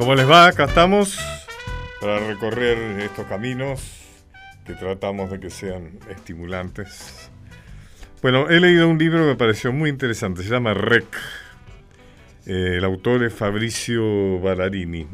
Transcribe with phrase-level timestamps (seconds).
[0.00, 0.46] ¿Cómo les va?
[0.46, 1.18] Acá estamos
[2.00, 3.82] para recorrer estos caminos
[4.64, 7.30] que tratamos de que sean estimulantes.
[8.22, 11.04] Bueno, he leído un libro que me pareció muy interesante, se llama REC.
[12.46, 15.06] Eh, el autor es Fabricio Ballarini.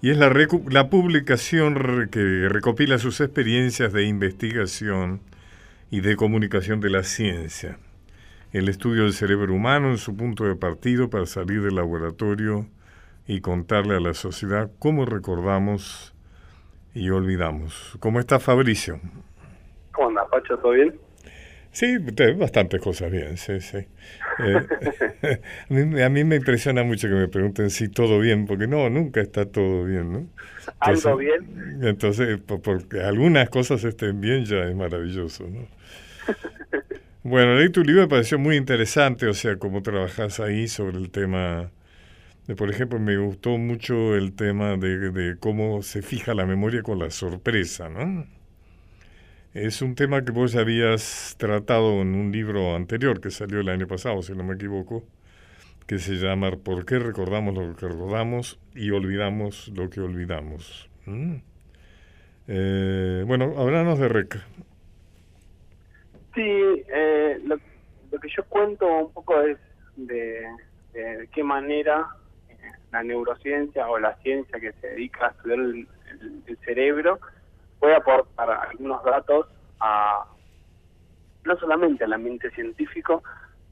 [0.00, 0.32] Y es la,
[0.70, 5.20] la publicación que recopila sus experiencias de investigación
[5.90, 7.78] y de comunicación de la ciencia.
[8.52, 12.66] El estudio del cerebro humano en su punto de partido para salir del laboratorio
[13.26, 16.14] y contarle a la sociedad cómo recordamos
[16.94, 17.96] y olvidamos.
[18.00, 19.00] ¿Cómo está Fabricio?
[19.92, 20.58] ¿Cómo anda, Pacho?
[20.58, 20.98] ¿Todo bien?
[21.72, 21.96] Sí,
[22.36, 23.78] bastantes cosas bien, sí, sí.
[24.44, 25.40] Eh,
[26.04, 29.46] a, mí, me impresiona mucho que me pregunten si todo bien, porque no, nunca está
[29.46, 30.26] todo bien, ¿no?
[30.80, 31.80] ¿Algo bien?
[31.82, 35.66] Entonces, porque algunas cosas estén bien ya es maravilloso, ¿no?
[37.24, 41.08] Bueno, leí tu libro, me pareció muy interesante, o sea, cómo trabajas ahí sobre el
[41.12, 41.70] tema
[42.56, 47.10] por ejemplo, me gustó mucho el tema de, cómo se fija la memoria con la
[47.10, 48.26] sorpresa, ¿no?
[49.54, 53.86] Es un tema que vos habías tratado en un libro anterior que salió el año
[53.86, 55.04] pasado, si no me equivoco,
[55.86, 60.90] que se llama ¿Por qué recordamos lo que recordamos y olvidamos lo que olvidamos?
[62.48, 64.36] Eh, bueno, háblanos de REC.
[66.34, 67.56] Sí, eh, lo,
[68.18, 69.58] que yo cuento un poco es
[69.96, 70.44] de
[71.32, 72.06] qué manera
[72.92, 75.88] la neurociencia o la ciencia que se dedica a estudiar el,
[76.64, 77.18] cerebro
[77.80, 79.46] puede aportar algunos datos
[79.80, 80.26] a
[81.44, 83.24] no solamente al ambiente científico,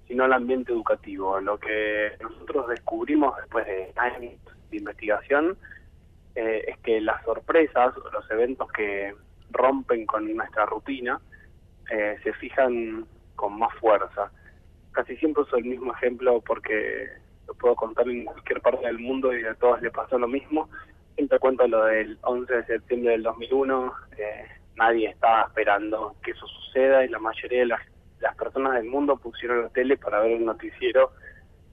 [0.09, 1.39] sino al ambiente educativo.
[1.41, 4.35] Lo que nosotros descubrimos después de años
[4.71, 5.57] de investigación
[6.35, 9.15] eh, es que las sorpresas los eventos que
[9.53, 11.21] rompen con nuestra rutina
[11.91, 13.05] eh, se fijan
[13.37, 14.33] con más fuerza.
[14.93, 17.09] Casi siempre uso el mismo ejemplo porque
[17.51, 20.69] lo puedo contar en cualquier parte del mundo y a todos le pasó lo mismo.
[21.17, 24.45] Siempre cuento lo del 11 de septiembre del 2001, eh,
[24.77, 27.81] nadie estaba esperando que eso suceda y la mayoría de las,
[28.39, 31.13] personas del mundo pusieron la tele para ver el noticiero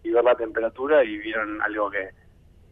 [0.01, 2.09] y ver la temperatura y vieron algo que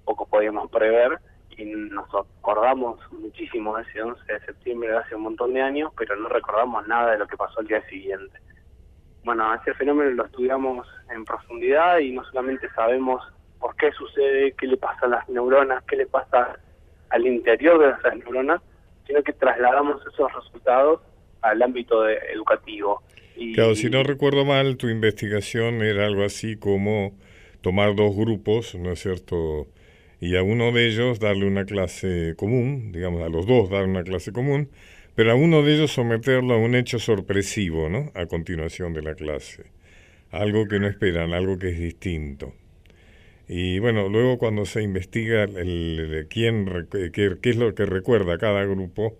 [0.03, 1.19] poco podíamos prever
[1.57, 5.91] y nos acordamos muchísimo de ese 11 de septiembre de hace un montón de años,
[5.97, 8.39] pero no recordamos nada de lo que pasó el día siguiente
[9.25, 13.21] bueno, ese fenómeno lo estudiamos en profundidad y no solamente sabemos
[13.59, 16.59] por qué sucede, qué le pasa a las neuronas, qué le pasa
[17.09, 18.61] al interior de esas neuronas,
[19.07, 21.01] sino que trasladamos esos resultados
[21.41, 23.01] al ámbito educativo.
[23.35, 27.17] Y, claro, si no recuerdo mal, tu investigación era algo así como
[27.61, 29.67] tomar dos grupos, ¿no es cierto?
[30.19, 34.03] Y a uno de ellos darle una clase común, digamos, a los dos dar una
[34.03, 34.69] clase común,
[35.15, 38.11] pero a uno de ellos someterlo a un hecho sorpresivo, ¿no?
[38.13, 39.71] A continuación de la clase.
[40.31, 42.53] Algo que no esperan, algo que es distinto.
[43.47, 49.17] Y bueno, luego cuando se investiga el, quién, qué, es lo que recuerda cada grupo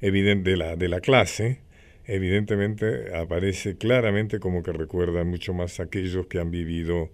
[0.00, 1.62] evidente de, la, de la clase,
[2.04, 7.08] evidentemente aparece claramente como que recuerdan mucho más aquellos que han vivido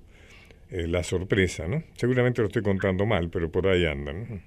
[0.70, 1.82] eh, la sorpresa, ¿no?
[1.94, 4.42] Seguramente lo estoy contando mal, pero por ahí andan.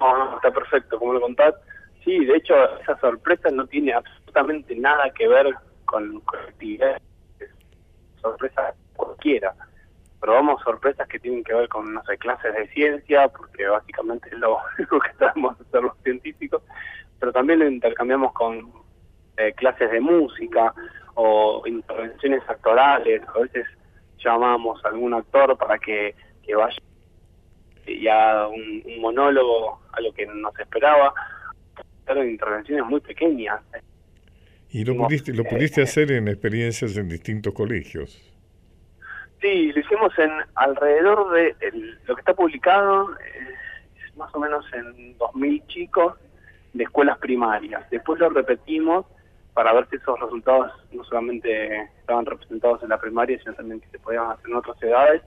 [0.00, 1.54] No, está perfecto, como lo contás
[2.04, 5.54] Sí, de hecho, esa sorpresa no tiene absolutamente nada que ver
[5.84, 7.02] con, actividades,
[8.20, 9.54] sorpresa cualquiera.
[10.20, 14.38] Probamos sorpresas que tienen que ver con, no sé, clases de ciencia, porque básicamente es
[14.38, 16.62] lo, que estamos hacer los científicos,
[17.18, 18.72] pero también lo intercambiamos con
[19.36, 20.72] eh, clases de música
[21.14, 23.22] o intervenciones actorales.
[23.28, 23.66] A veces
[24.18, 26.78] llamamos a algún actor para que, que vaya
[27.86, 31.14] y haga un, un monólogo a lo que nos esperaba
[32.16, 33.60] en intervenciones muy pequeñas.
[34.70, 38.20] ¿Y lo pudiste, lo pudiste hacer en experiencias en distintos colegios?
[39.40, 41.54] Sí, lo hicimos en alrededor de
[42.06, 46.14] lo que está publicado, es más o menos en 2.000 chicos
[46.72, 47.88] de escuelas primarias.
[47.90, 49.06] Después lo repetimos
[49.54, 53.88] para ver si esos resultados no solamente estaban representados en la primaria, sino también que
[53.88, 55.22] se podían hacer en otras edades.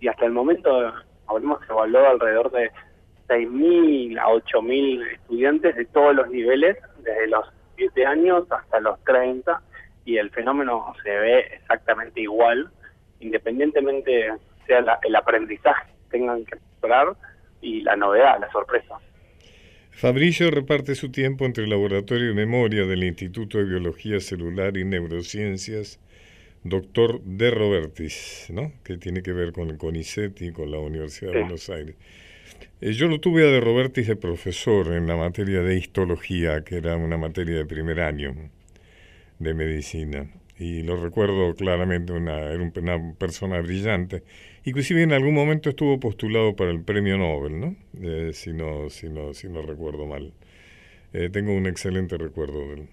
[0.00, 0.92] Y hasta el momento
[1.26, 2.70] habremos evaluado alrededor de
[3.28, 9.60] 6.000 a 8.000 estudiantes de todos los niveles, desde los 7 años hasta los 30,
[10.04, 12.70] y el fenómeno se ve exactamente igual,
[13.20, 14.32] independientemente
[14.66, 17.14] sea el aprendizaje que tengan que explorar
[17.60, 18.98] y la novedad, la sorpresa.
[19.90, 24.84] Fabricio reparte su tiempo entre el Laboratorio de Memoria del Instituto de Biología Celular y
[24.84, 26.00] Neurociencias,
[26.64, 28.72] doctor De Robertis, ¿no?
[28.82, 31.96] que tiene que ver con el CONICET y con la Universidad de Buenos Aires.
[32.80, 36.76] Eh, yo lo tuve a de Robertis de profesor en la materia de histología, que
[36.76, 38.34] era una materia de primer año
[39.38, 40.26] de medicina.
[40.58, 44.22] y lo recuerdo claramente, una, era una persona brillante.
[44.64, 47.76] Inclusive en algún momento estuvo postulado para el premio Nobel, ¿no?
[48.00, 50.32] Eh, si, no, si, no si no recuerdo mal.
[51.12, 52.88] Eh, tengo un excelente recuerdo de él.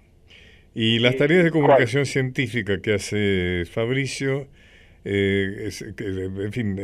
[0.73, 4.47] Y las tareas de comunicación científica que hace Fabricio,
[5.03, 6.77] eh, en fin,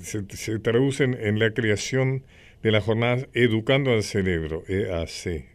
[0.00, 2.24] se, traducen en la creación
[2.62, 5.46] de la jornada Educando al Cerebro, EAC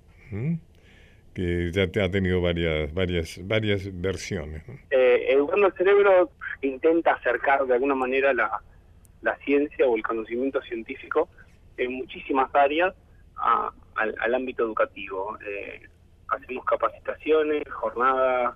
[1.38, 4.64] que ya te ha tenido varias varias varias versiones.
[4.90, 6.32] Eh, Educando el Cerebro
[6.64, 8.60] intenta acercar de alguna manera la,
[9.22, 11.30] la ciencia o el conocimiento científico
[11.78, 12.96] en muchísimas áreas
[13.36, 15.38] al, ámbito educativo.
[15.46, 15.88] Eh,
[16.30, 18.56] hacemos capacitaciones, jornadas,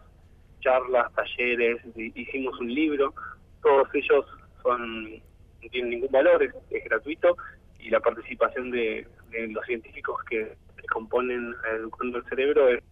[0.62, 3.13] charlas, talleres, hicimos un libro,
[3.62, 4.25] todos ellos
[4.63, 7.38] son no tienen ningún valor, es, gratuito
[7.80, 9.08] y la participación de,
[9.50, 10.56] los científicos que
[10.92, 12.84] componen Educando el Cerebro es,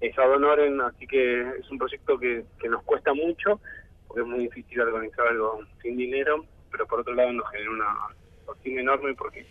[0.00, 3.60] es así que es un proyecto que, que nos cuesta mucho,
[4.06, 7.94] porque es muy difícil organizar algo sin dinero, pero por otro lado nos genera una
[8.24, 9.46] satisfacción enorme porque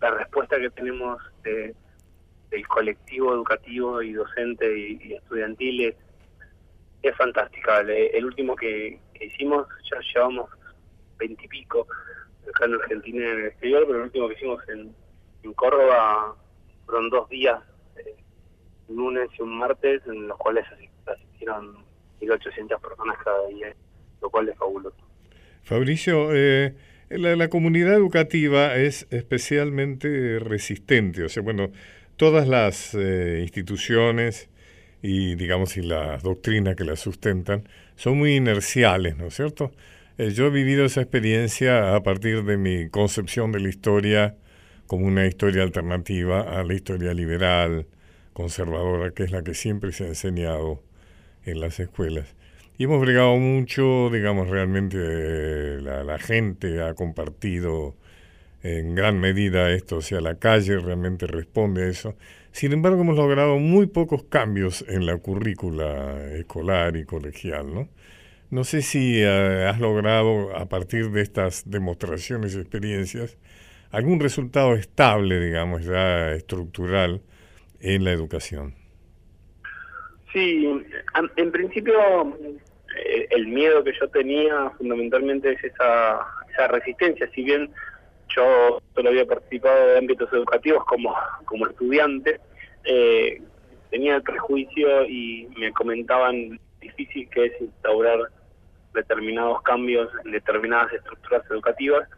[0.00, 1.74] la respuesta que tenemos de,
[2.50, 5.94] del colectivo educativo y docente y, estudiantil
[7.02, 7.80] es, fantástica.
[7.80, 10.50] El, último que, hicimos, ya llevamos
[11.18, 11.86] veintipico
[12.48, 14.94] acá en Argentina en el exterior, pero el último que hicimos en,
[15.42, 16.36] en Córdoba
[16.86, 17.60] fueron dos días,
[17.96, 18.14] eh,
[18.88, 20.64] un lunes y un martes, en los cuales
[21.06, 21.76] asistieron
[22.20, 23.74] 1.800 personas cada día,
[24.22, 24.96] lo cual es fabuloso.
[25.62, 26.74] Fabricio, eh,
[27.10, 31.70] la, comunidad educativa es especialmente resistente, o sea, bueno,
[32.16, 34.48] todas las eh, instituciones
[35.02, 39.72] y digamos y las doctrinas que las sustentan son muy inerciales, ¿no es cierto?
[40.18, 44.36] yo he vivido esa experiencia a partir de mi concepción de la historia
[44.88, 47.86] como una historia alternativa a la historia liberal,
[48.32, 50.82] conservadora, que es la que siempre se ha enseñado
[51.44, 52.34] en las escuelas.
[52.78, 57.96] Y hemos bregado mucho, digamos, realmente eh, la, gente ha compartido
[58.62, 62.16] en gran medida esto, o sea, la calle realmente responde a eso.
[62.50, 67.88] Sin embargo, hemos logrado muy pocos cambios en la currícula escolar y colegial, ¿no?
[68.50, 73.36] No sé si eh, has logrado, a partir de estas demostraciones y experiencias,
[73.90, 77.20] algún resultado estable, digamos, ya estructural
[77.80, 78.74] en la educación.
[80.32, 80.66] Sí,
[81.36, 81.94] en principio
[82.96, 86.20] eh, el miedo que yo tenía fundamentalmente es esa,
[86.50, 87.70] esa resistencia, si bien
[88.34, 91.14] yo solo había participado de ámbitos educativos como,
[91.44, 92.40] como estudiante,
[92.84, 93.42] eh,
[93.90, 98.18] tenía el prejuicio y me comentaban difícil que es instaurar
[98.94, 102.08] determinados cambios en determinadas estructuras educativas.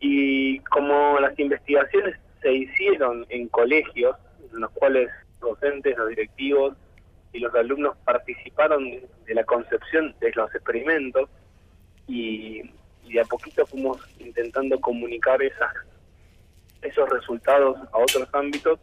[0.00, 4.16] Y como las investigaciones se hicieron en colegios,
[4.52, 5.10] en los cuales
[5.40, 6.76] docentes, los directivos
[7.32, 8.90] y los alumnos participaron
[9.26, 11.28] de la concepción de los experimentos
[12.06, 12.62] y,
[13.12, 15.72] de a poquito fuimos intentando comunicar esas,
[16.82, 18.78] esos resultados a otros ámbitos,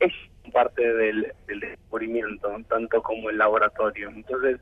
[0.00, 0.12] es
[0.52, 4.08] parte del, descubrimiento, tanto como el laboratorio.
[4.08, 4.58] Entonces,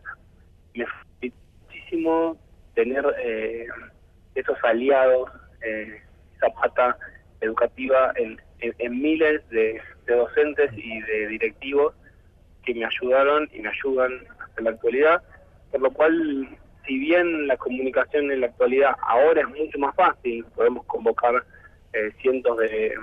[0.75, 1.33] me fue
[1.63, 2.37] muchísimo
[2.75, 3.67] tener eh,
[4.35, 5.31] esos aliados
[5.63, 6.03] eh,
[6.41, 6.97] zapata
[7.41, 11.95] educativa en, en, miles de, docentes y de directivos
[12.65, 15.23] que me ayudaron y me ayudan hasta la actualidad,
[15.71, 16.49] por lo cual,
[16.87, 21.45] si bien la comunicación en la actualidad ahora es mucho más fácil, podemos convocar
[21.93, 22.95] eh, cientos de,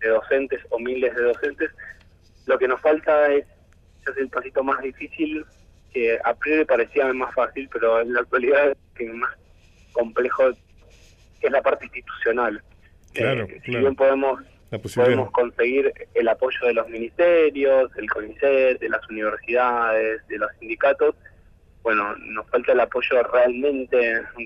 [0.00, 1.70] docentes o miles de docentes,
[2.46, 3.44] lo que nos falta es,
[4.06, 5.44] es el pasito más difícil,
[5.92, 9.34] que a priori parecía más fácil, pero en la actualidad es más
[9.92, 10.52] complejo
[11.40, 12.62] que es la parte institucional.
[13.12, 14.40] Claro, eh, Si bien podemos,
[14.94, 21.14] podemos conseguir el apoyo de los ministerios, del CONICET, de las universidades, de los sindicatos,
[21.88, 23.96] bueno, nos falta el apoyo realmente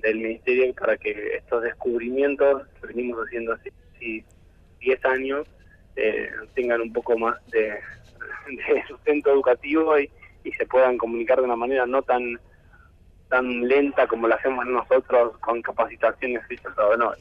[0.01, 3.73] del ministerio para que estos descubrimientos que venimos haciendo hace
[4.79, 5.49] 10 años
[5.97, 7.81] eh, tengan un poco más de,
[8.87, 10.09] sustento educativo y,
[10.45, 12.39] y se puedan comunicar de una manera no tan
[13.29, 17.19] tan lenta como la hacemos nosotros con capacitaciones hechas a honor.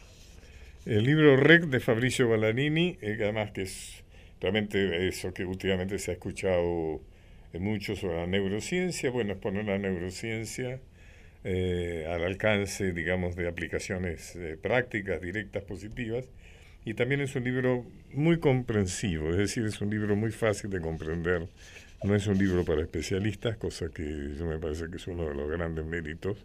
[0.85, 4.03] El libro REC de Fabricio Ballarini, eh, además que es
[4.39, 7.01] realmente eso que últimamente se ha escuchado
[7.59, 10.79] mucho sobre la neurociencia, bueno, es poner la neurociencia
[11.43, 16.29] eh, al alcance, digamos, de aplicaciones eh, prácticas, directas, positivas,
[16.85, 20.81] y también es un libro muy comprensivo, es decir, es un libro muy fácil de
[20.81, 21.47] comprender
[22.03, 25.35] no es un libro para especialistas, cosa que yo me parece que es uno de
[25.35, 26.37] los grandes méritos.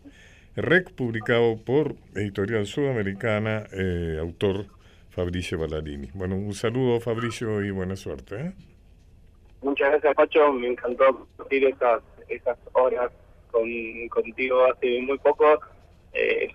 [0.54, 4.66] REC, publicado por Editorial Sudamericana, eh, autor
[5.10, 6.10] Fabricio Ballarini.
[6.12, 8.52] Bueno, un saludo Fabricio y buena suerte.
[9.66, 13.10] Muchas gracias Pacho, me encantó compartir esas, esas horas
[13.50, 13.68] con,
[14.10, 15.58] contigo hace muy poco.
[16.12, 16.52] Eh, es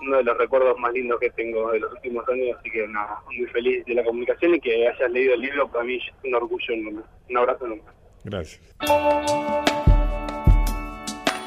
[0.00, 3.20] uno de los recuerdos más lindos que tengo de los últimos años, así que nada,
[3.26, 6.34] muy feliz de la comunicación y que hayas leído el libro, para mí es un
[6.36, 7.02] orgullo enorme.
[7.28, 7.82] Un abrazo enorme.
[8.22, 8.76] Gracias.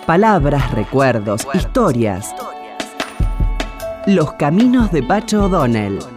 [0.05, 2.36] Palabras, recuerdos, historias.
[4.05, 6.14] Los caminos de Pacho O'Donnell.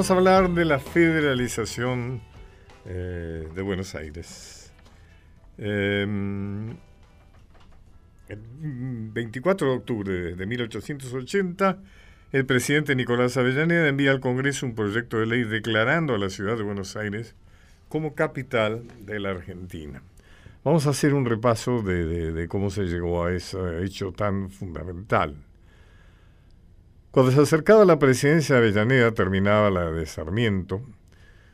[0.00, 2.22] Vamos a hablar de la federalización
[2.86, 4.72] eh, de Buenos Aires.
[5.58, 6.70] Em,
[8.26, 8.40] el
[9.12, 11.82] 24 de octubre de 1880,
[12.32, 16.56] el presidente Nicolás Avellaneda envía al Congreso un proyecto de ley declarando a la ciudad
[16.56, 17.34] de Buenos Aires
[17.90, 20.02] como capital de la Argentina.
[20.64, 25.36] Vamos a hacer un repaso de cómo se llegó a ese hecho tan fundamental.
[27.10, 30.80] Cuando se acercaba la presidencia de Avellaneda, terminaba la de Sarmiento,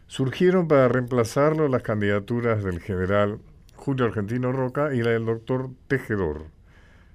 [0.07, 3.39] surgieron para reemplazarlo las candidaturas del general
[3.75, 6.45] Julio Argentino Roca y la del doctor Tejedor,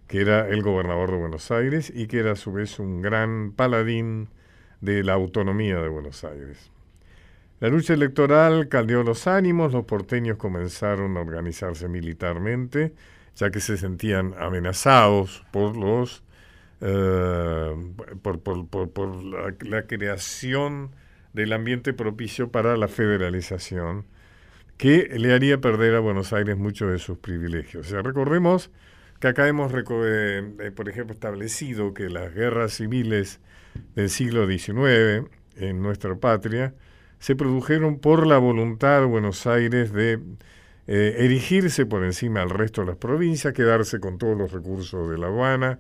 [0.08, 3.52] que era el gobernador de Buenos Aires y que era a su vez un gran
[3.52, 4.30] paladín
[4.80, 6.72] de la autonomía de Buenos Aires.
[7.60, 12.96] La lucha electoral caldeó los ánimos, los porteños comenzaron a organizarse militarmente,
[13.36, 16.24] ya que se sentían amenazados por los
[16.84, 17.76] eh,
[18.42, 20.92] por, por, por, la, creación
[21.34, 24.06] del ambiente propicio para la federalización,
[24.78, 27.88] que le haría perder a Buenos Aires muchos de sus privilegios.
[27.88, 28.72] O sea, recordemos
[29.20, 33.40] que acá hemos, eh, eh, por ejemplo, establecido que las guerras civiles
[33.96, 36.74] del siglo XIX en nuestra patria
[37.20, 40.20] se produjeron por la voluntad de Buenos Aires de
[40.88, 45.28] erigirse por encima del resto de las provincias, quedarse con todos los recursos de La
[45.28, 45.80] Habana,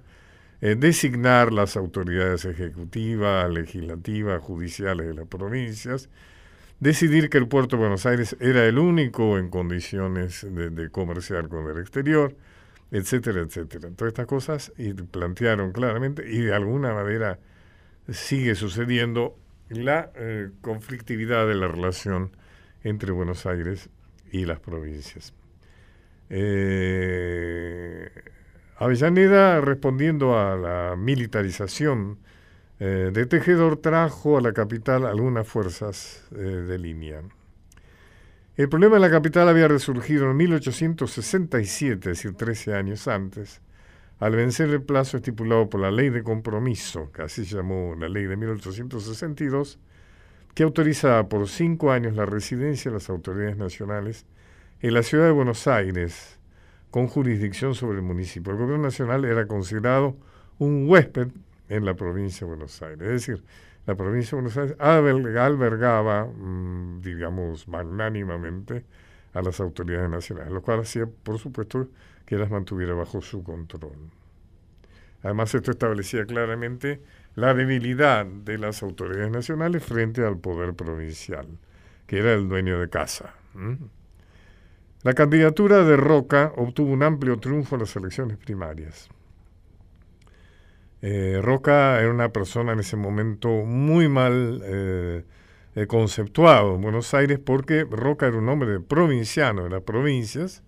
[0.62, 6.10] eh, designar las autoridades ejecutivas, legislativas, judiciales de las provincias,
[6.80, 11.68] decidir que el puerto de Buenos Aires era el único en condiciones de, comerciar con
[11.70, 12.36] el exterior,
[12.91, 13.89] etcétera, etcétera.
[13.96, 17.39] Todas estas cosas y plantearon claramente y de alguna manera
[18.10, 19.36] sigue sucediendo
[19.70, 22.32] la eh, conflictividad de la relación
[22.84, 23.89] entre Buenos Aires
[24.32, 25.34] y las provincias.
[26.30, 28.10] Eh,
[28.81, 32.17] Avellaneda, respondiendo a la militarización
[32.79, 37.21] eh, de Tejedor, trajo a la capital algunas fuerzas eh, de línea.
[38.57, 43.61] El problema en la capital había resurgido en 1867, es decir, 13 años antes,
[44.17, 48.09] al vencer el plazo estipulado por la ley de compromiso, que así se llamó la
[48.09, 49.77] ley de 1862,
[50.55, 54.25] que autorizaba por cinco años la residencia de las autoridades nacionales
[54.79, 56.39] en la ciudad de Buenos Aires,
[56.91, 58.51] con jurisdicción sobre el municipio.
[58.51, 60.15] El gobierno nacional era considerado
[60.60, 61.29] un huésped
[61.69, 63.01] en la provincia de Buenos Aires.
[63.01, 63.43] Es decir,
[63.88, 68.86] la provincia de Buenos Aires albergaba, mm, digamos, magnánimamente
[69.33, 71.88] a las autoridades nacionales, lo cual hacía, por supuesto,
[72.25, 74.12] que las mantuviera bajo su control.
[75.24, 77.01] Además, esto establecía claramente
[77.36, 81.48] la debilidad de las autoridades nacionales frente al poder provincial,
[82.05, 83.33] que era el dueño de casa.
[85.03, 89.10] La candidatura de Roca obtuvo un amplio triunfo en las elecciones primarias.
[91.01, 95.24] Eh, Roca era una persona en ese momento muy mal eh,
[95.74, 100.62] eh, conceptuado en Buenos Aires porque Roca era un hombre provinciano de las provincias,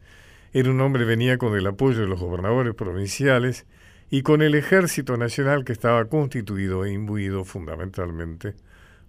[0.52, 3.68] era un hombre que venía con el apoyo de los gobernadores provinciales
[4.10, 8.56] y con el ejército nacional que estaba constituido e imbuido fundamentalmente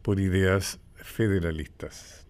[0.03, 2.24] por ideas federalistas.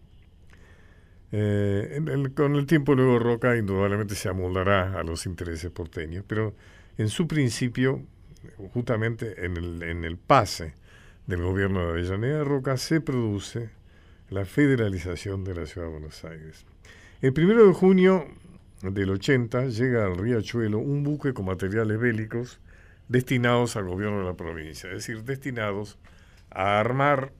[1.36, 6.54] Eh, con el tiempo luego Roca indudablemente se amoldará a los intereses porteños, pero
[6.96, 8.02] en su principio,
[8.72, 10.74] justamente en el, en el pase
[11.26, 13.70] del gobierno de Avellaneda Roca, se produce
[14.30, 16.66] la federalización de la ciudad de Buenos Aires.
[17.20, 18.28] El primero de junio
[18.82, 22.60] del 80 llega al Riachuelo un buque con materiales bélicos
[23.08, 25.98] destinados al gobierno de la provincia, es decir, destinados
[26.50, 27.32] a armar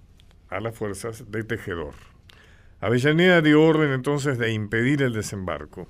[0.48, 2.13] a las fuerzas de Tejedor.
[2.80, 5.88] Avellaneda dio orden entonces de impedir el desembarco,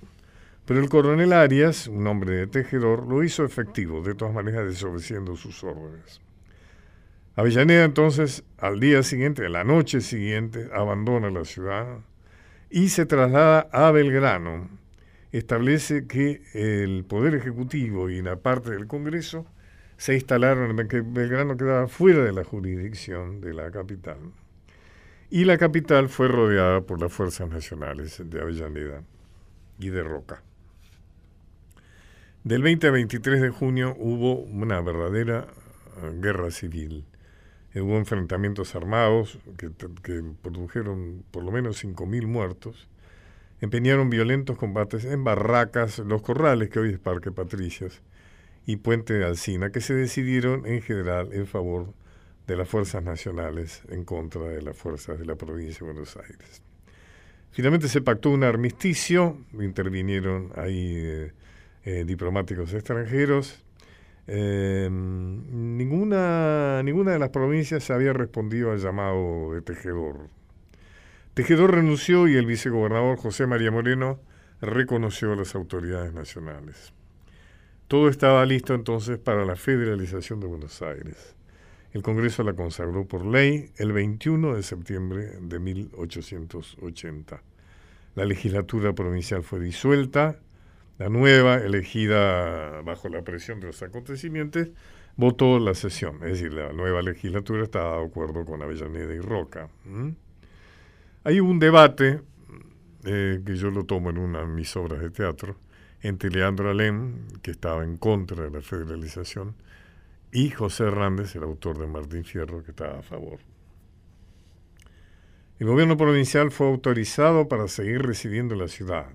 [0.64, 5.37] pero el coronel Arias, un hombre de tejedor, lo hizo efectivo, de todas maneras desobedeciendo
[5.37, 6.21] sus órdenes.
[7.37, 11.99] Avellaneda entonces, al día siguiente, a la noche siguiente, abandona la ciudad
[12.71, 14.69] y se traslada a Belgrano.
[15.33, 19.47] Establece que el Poder Ejecutivo y la parte del Congreso
[19.97, 24.19] se instalaron, que Belgrano quedaba fuera de la jurisdicción de la capital.
[25.35, 29.03] Y la capital fue rodeada por las fuerzas nacionales de Avellaneda
[29.81, 30.45] y de Roca.
[32.45, 35.49] Del 20 al 23 de junio hubo una verdadera
[36.05, 37.05] eh, guerra civil.
[37.75, 39.73] Hubo enfrentamientos armados que,
[40.05, 42.88] que produjeron por lo menos 5.000 muertos.
[43.61, 48.03] Empeñaron violentos combates en barracas, los corrales, que hoy es Parque Patricias,
[48.67, 51.93] y Puente de Alcina, que se decidieron en general en favor
[52.46, 56.62] de las fuerzas nacionales en contra de las fuerzas de la provincia de Buenos Aires.
[57.50, 61.32] Finalmente se pactó un armisticio, intervinieron ahí eh,
[61.84, 63.62] eh, diplomáticos extranjeros.
[64.26, 70.28] Eh, ninguna, ninguna de las provincias había respondido al llamado de Tejedor.
[71.34, 74.18] Tejedor renunció y el vicegobernador José María Moreno
[74.60, 76.92] reconoció a las autoridades nacionales.
[77.86, 81.34] Todo estaba listo entonces para la federalización de Buenos Aires.
[81.94, 87.40] El Congreso la consagró por ley el 21 de septiembre de 1880.
[88.16, 90.40] La legislatura provincial fue disuelta,
[90.98, 94.70] la nueva, elegida bajo la presión de los acontecimientos,
[95.16, 99.68] votó la sesión, es decir, la nueva legislatura estaba de acuerdo con Avellaneda y Roca.
[101.22, 102.22] Hay un debate,
[103.04, 105.56] eh, que yo lo tomo en una de mis obras de teatro,
[106.02, 109.54] entre Leandro Alem, que estaba en contra de la federalización,
[110.35, 113.38] y José Hernández, el autor de Martín Fierro, que estaba a favor.
[115.61, 119.07] El gobierno provincial fue autorizado para seguir residiendo en la ciudad.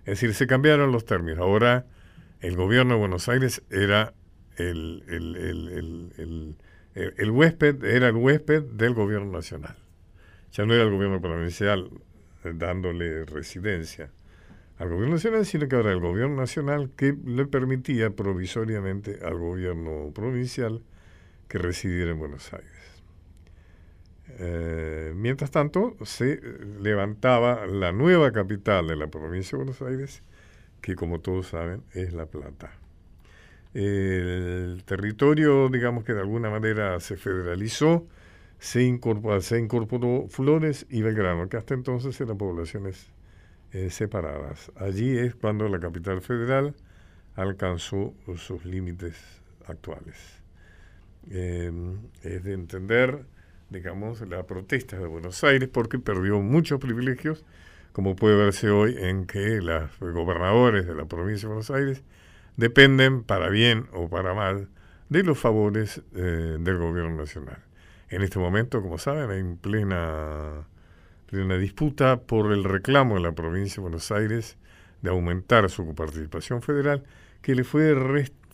[0.00, 1.38] Es decir, se cambiaron los términos.
[1.38, 1.86] Ahora
[2.40, 4.12] el gobierno de Buenos Aires era
[4.58, 6.56] el, el,
[7.30, 9.78] huésped, era el huésped del gobierno nacional.
[10.52, 11.88] Ya no era el gobierno provincial
[12.44, 14.10] eh, dándole residencia
[14.80, 20.10] al gobierno nacional, sino que ahora el gobierno nacional que le permitía provisoriamente al gobierno
[20.14, 20.82] provincial
[21.48, 23.02] que residiera en Buenos Aires.
[24.38, 26.40] Eh, mientras tanto, se
[26.80, 30.22] levantaba la nueva capital de la provincia de Buenos Aires,
[30.80, 32.72] que como todos saben es La Plata.
[33.74, 38.06] El territorio, digamos que de alguna manera se federalizó,
[38.58, 43.10] se incorporó, se incorporó Flores y Belgrano, que hasta entonces eran poblaciones
[43.72, 44.72] eh, separadas.
[44.76, 46.74] Allí es cuando la capital federal
[47.36, 49.16] alcanzó sus límites
[49.66, 50.16] actuales.
[51.30, 53.24] Em, es de entender,
[53.68, 57.44] digamos, la protesta de Buenos Aires porque perdió muchos privilegios,
[57.92, 62.02] como puede verse hoy en que los gobernadores de la provincia de Buenos Aires
[62.56, 64.68] dependen, para bien o para mal,
[65.08, 67.58] de los favores eh, del gobierno nacional.
[68.08, 70.66] En este momento, como saben, hay en plena
[71.30, 74.56] de una disputa por el reclamo de la provincia de Buenos Aires
[75.02, 77.04] de aumentar su participación federal,
[77.40, 77.94] que le fue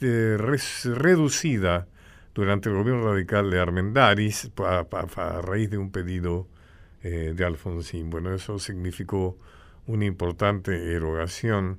[0.01, 1.89] eh, reducida
[2.35, 6.47] durante el gobierno radical de Armendaris a, raíz de un pedido
[7.03, 8.11] eh, de Alfonsín.
[8.11, 9.39] Bueno, eso significó
[9.87, 11.79] una importante erogación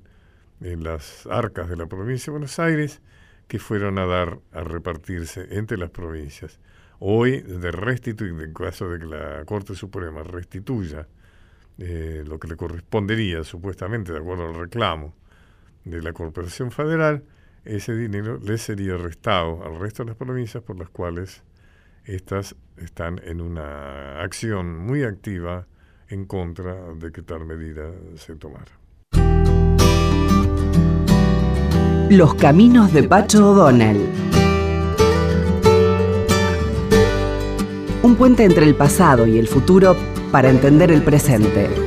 [0.62, 3.02] en las arcas de la provincia de Buenos Aires
[3.48, 6.60] que fueron a dar a repartirse entre las provincias
[7.00, 11.08] hoy de restituir, en caso de que la Corte Suprema restituya
[11.78, 15.14] eh, lo que le correspondería supuestamente de acuerdo al reclamo
[15.86, 17.24] de la Corporación Federal,
[17.66, 21.44] ese dinero le sería restado al resto de las provincias por las cuales
[22.06, 25.68] estas están en una acción muy activa
[26.10, 28.72] en contra de que tal medida se tomara.
[32.10, 34.47] Los caminos de Pacho O'Donnell.
[38.08, 39.96] Un puente entre el pasado y el futuro
[40.32, 41.87] para entender el presente.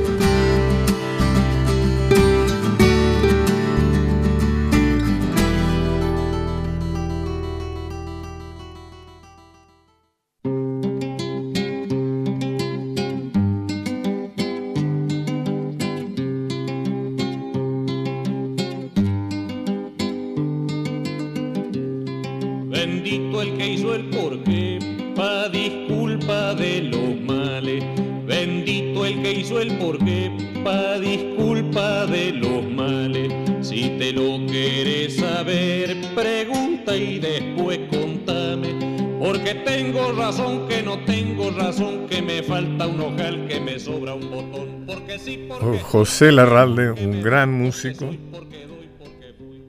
[46.21, 48.07] José Larralde, un gran músico,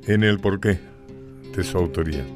[0.06, 0.78] en el porqué
[1.56, 2.26] de su autoría.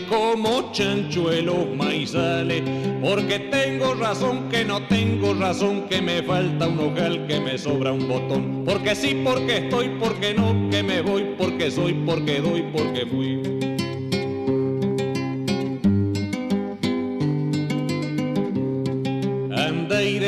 [0.00, 2.62] Como chanchuelos maizales,
[3.02, 7.92] porque tengo razón que no tengo razón, que me falta un ojal, que me sobra
[7.92, 12.62] un botón, porque sí, porque estoy, porque no, que me voy, porque soy, porque doy,
[12.72, 13.62] porque fui.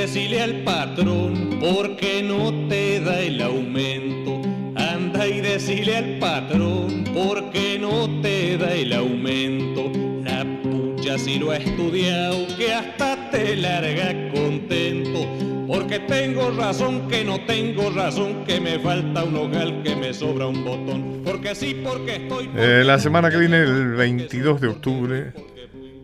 [0.05, 4.43] decirle al patrón porque no te da el aumento.
[4.77, 8.14] Anda y decirle al patrón porque no
[8.57, 9.91] te da el aumento.
[10.25, 15.27] La pucha si lo ha estudiado que hasta te larga contento.
[15.67, 20.47] Porque tengo razón que no tengo razón, que me falta un hogar, que me sobra
[20.47, 21.23] un botón.
[21.25, 22.51] Porque sí, porque estoy...
[22.55, 25.33] Eh, la semana que viene, el 22 de octubre,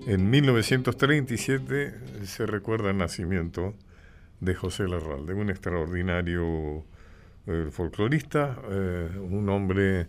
[0.07, 3.75] en 1937, se recuerda el nacimiento
[4.41, 6.85] de José Larralde, un extraordinario
[7.47, 10.09] eh, folclorista, eh, un hombre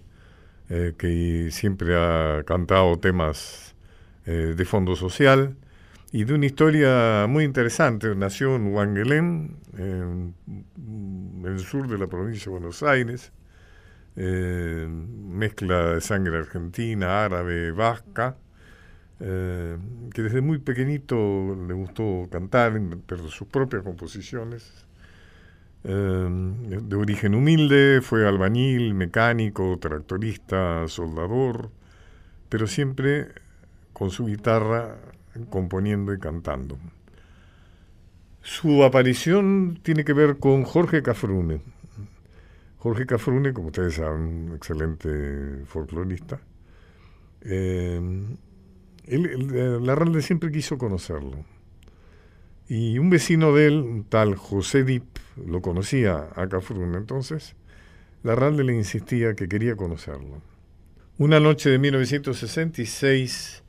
[0.72, 3.76] eh, que siempre ha cantado temas
[4.24, 5.58] de fondo social
[6.12, 8.16] y de una historia muy interesante.
[8.16, 10.36] Nació en Huanguelén, en,
[11.44, 13.32] el sur de la provincia de Buenos Aires,
[14.16, 18.38] mezcla de sangre argentina, árabe, vasca,
[19.24, 19.78] eh,
[20.16, 22.74] que desde muy pequeñito le gustó cantar,
[23.06, 24.88] pero sus propias composiciones.
[25.84, 31.72] Eh, de origen humilde, fue albañil, mecánico, tractorista, soldador,
[32.50, 33.30] pero siempre
[33.94, 34.98] con su guitarra
[35.50, 36.78] componiendo y cantando.
[38.42, 41.62] Su aparición tiene que ver con Jorge Cafrune.
[42.78, 46.40] Jorge Cafrune, como ustedes saben, un excelente folclorista.
[47.42, 48.02] Eh,
[49.06, 51.46] él, Larralde siempre quiso conocerlo.
[52.68, 56.98] Y un vecino de él, un tal José Dip, lo conocía a Cafrune.
[56.98, 57.56] Entonces,
[58.24, 60.42] Larralde le insistía que quería conocerlo.
[61.18, 63.64] Una noche de 1966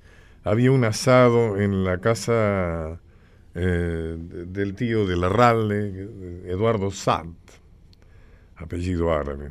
[0.44, 3.00] había un asado en la casa
[3.54, 6.08] eh, del tío de Larralde,
[6.46, 7.36] Eduardo Sant,
[8.56, 9.50] apellido árabe.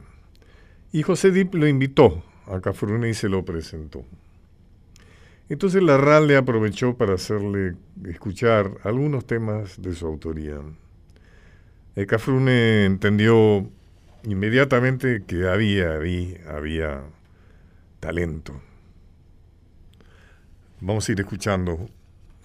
[0.91, 4.03] Y José Dip lo invitó a Cafrune y se lo presentó.
[5.47, 10.59] Entonces Larralde aprovechó para hacerle escuchar algunos temas de su autoría.
[11.95, 13.69] El Cafrune entendió
[14.23, 17.01] inmediatamente que había, había, había
[17.99, 18.61] talento.
[20.79, 21.89] Vamos a ir escuchando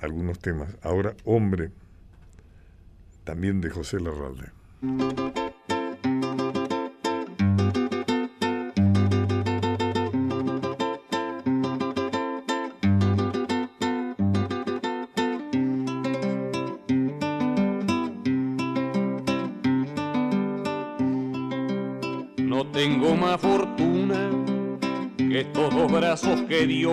[0.01, 0.77] algunos temas.
[0.83, 1.71] Ahora, Hombre,
[3.25, 4.51] también de José Larralde.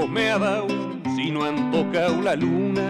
[0.08, 0.68] Me ha dado,
[1.16, 2.90] si no han tocado la luna,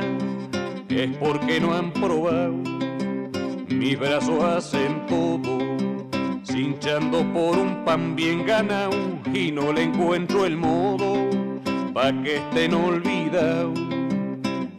[0.90, 2.54] es porque no han probado.
[3.70, 5.60] Mis brazos hacen todo,
[6.44, 8.96] cinchando por un pan bien ganado,
[9.34, 11.30] y no le encuentro el modo,
[11.94, 13.80] pa' que estén olvidados.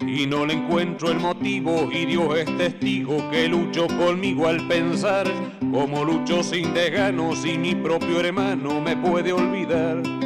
[0.07, 5.27] Y no le encuentro el motivo, y Dios es testigo que lucho conmigo al pensar,
[5.73, 10.24] como lucho sin desgano, si mi propio hermano me puede olvidar.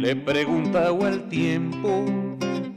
[0.00, 2.06] Le preguntaba al tiempo,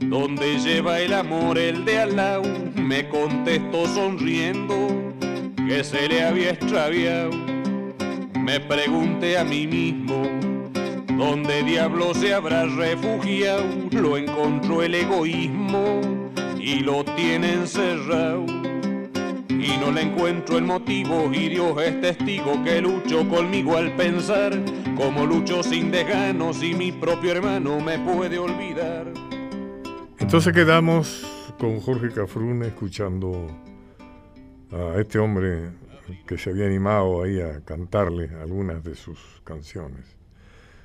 [0.02, 2.42] ¿dónde lleva el amor el de al
[2.76, 4.90] Me contestó sonriendo
[5.66, 7.32] que se le había extraviado.
[8.38, 10.24] Me pregunté a mí mismo,
[11.18, 13.64] ¿dónde diablo se habrá refugiado?
[13.92, 16.02] Lo encontró el egoísmo
[16.60, 18.46] y lo tiene encerrado
[19.48, 24.52] y no le encuentro el motivo y Dios es testigo que lucho conmigo al pensar
[24.96, 29.12] como lucho sin desgano si mi propio hermano me puede olvidar.
[30.20, 33.48] Entonces quedamos con Jorge Cafrune escuchando
[34.72, 35.72] a este hombre
[36.26, 40.18] que se había animado ahí a cantarle algunas de sus canciones.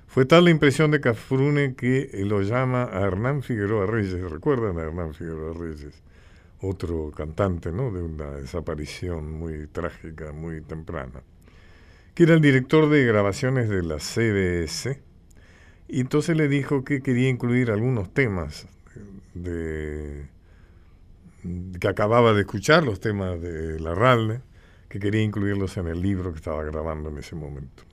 [0.07, 4.31] Fue tal la impresión de Cafrune que lo llama a Hernán Figueroa Reyes.
[4.31, 6.03] ¿Recuerdan a Hernán Figueroa Reyes?
[6.61, 7.91] otro cantante, ¿no?
[7.91, 11.23] De una desaparición muy trágica, muy temprana,
[12.19, 15.01] que era el director de grabaciones de la CBS,
[15.87, 18.67] y entonces le dijo que quería incluir algunos temas
[19.35, 20.27] de,
[21.79, 24.41] que acababa de escuchar, los temas de Larralde,
[24.89, 27.85] que quería incluirlos en el libro que estaba grabando en ese momento.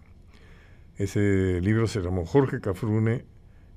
[0.98, 3.26] Ese libro se llamó Jorge Cafrune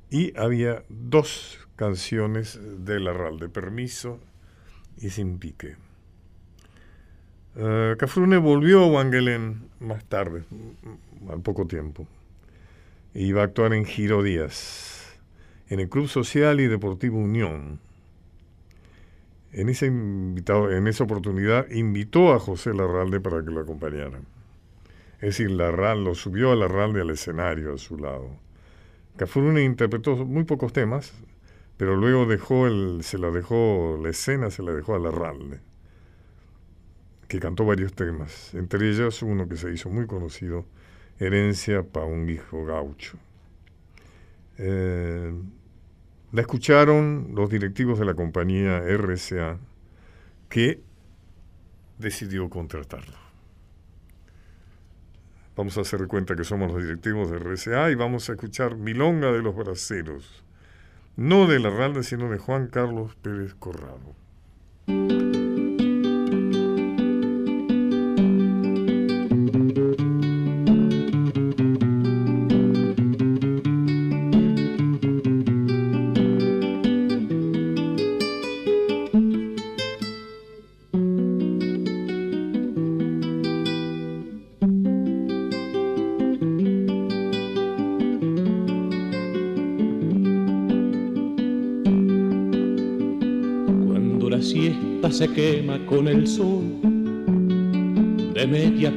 [0.08, 4.18] y había dos canciones de Larralde, Permiso
[4.96, 5.76] y sin pique.
[7.56, 10.44] Uh, Cafrune volvió a Wangelen más tarde,
[11.28, 12.06] al poco tiempo.
[13.14, 15.18] Iba a actuar en Giro Díaz,
[15.68, 17.80] en el Club Social y Deportivo Unión.
[19.50, 24.20] En, invitado, en esa oportunidad invitó a José Larralde para que lo acompañara.
[25.14, 28.28] Es decir, Larralde lo subió a Larralde al escenario a su lado.
[29.16, 31.12] Cafrune interpretó muy pocos temas,
[31.76, 35.60] pero luego dejó el, se la dejó, la escena se la dejó a Larralde
[37.28, 40.64] que cantó varios temas, entre ellos uno que se hizo muy conocido,
[41.20, 43.18] Herencia para un hijo gaucho.
[44.56, 45.32] Eh,
[46.32, 49.58] la escucharon los directivos de la compañía RCA
[50.48, 50.80] que
[51.98, 53.16] decidió contratarlo.
[55.56, 59.32] Vamos a hacer cuenta que somos los directivos de RCA y vamos a escuchar Milonga
[59.32, 60.44] de los Braceros,
[61.16, 64.14] no de la Ralde, sino de Juan Carlos Pérez Corrado.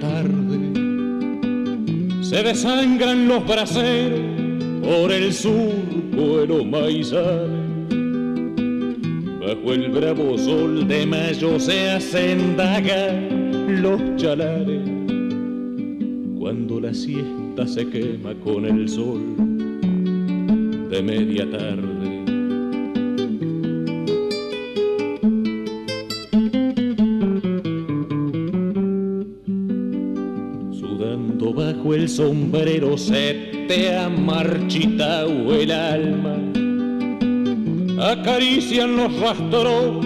[0.01, 0.59] Tarde.
[2.21, 4.19] Se desangran los braceros
[4.81, 7.61] por el surco en maizales.
[9.39, 12.57] Bajo el bravo sol de mayo se hacen
[13.67, 14.81] los chalares.
[16.39, 19.21] Cuando la siesta se quema con el sol
[20.89, 21.90] de media tarde
[31.93, 36.37] el sombrero se te ha marchitado el alma.
[37.99, 40.05] Acarician los rastros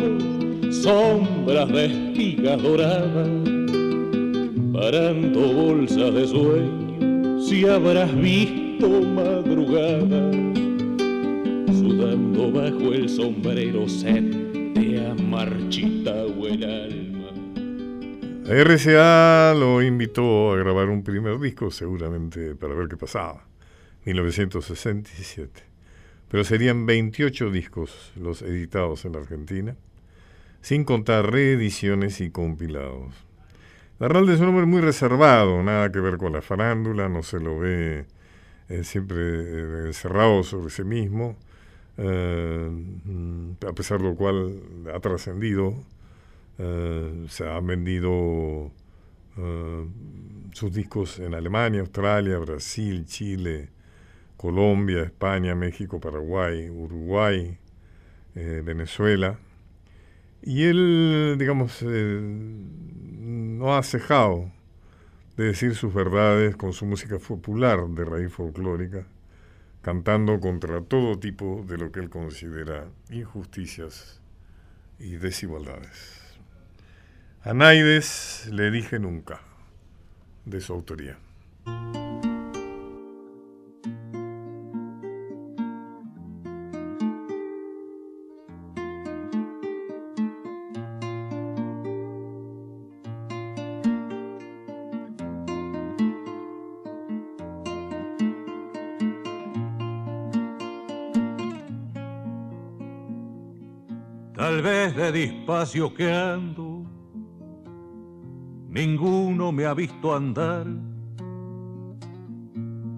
[0.83, 3.29] sombras de espigas doradas,
[4.73, 10.31] parando bolsas de sueño, si habrás visto madrugada,
[11.67, 14.21] sudando bajo el sombrero se
[14.73, 15.15] te ha.
[18.47, 23.43] RCA lo invitó a grabar un primer disco, seguramente para ver qué pasaba,
[24.05, 25.63] 1967.
[26.29, 29.75] Pero serían 28 discos los editados en la Argentina,
[30.61, 33.15] sin contar reediciones y compilados.
[33.97, 37.57] Larralde es un hombre muy reservado, nada que ver con la farándula, no se lo
[37.57, 38.05] ve
[38.69, 41.35] eh, siempre eh, encerrado sobre sí mismo,
[41.97, 44.61] eh, mm, a pesar de lo cual
[44.93, 45.73] ha trascendido
[46.57, 48.71] eh, se han vendido
[49.37, 49.87] eh,
[50.53, 53.69] sus discos en Alemania, Australia, Brasil, Chile,
[54.37, 57.57] Colombia, España, México, Paraguay, Uruguay,
[58.35, 59.37] eh, Venezuela.
[60.41, 64.51] Y él, digamos, no ha cejado
[65.37, 69.07] de decir sus verdades con su música popular de raíz folclórica,
[69.81, 74.21] cantando contra todo tipo de lo que él considera injusticias
[74.99, 76.24] y desigualdades.
[77.47, 79.39] A Naides le dije nunca,
[80.45, 81.15] de su autoría.
[104.35, 106.64] Tal vez de despacio que ando
[108.75, 110.67] ninguno me ha visto andar.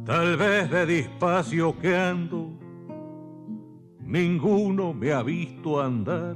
[0.06, 2.52] Tal vez de despacio que ando,
[4.02, 6.36] ninguno me ha visto andar.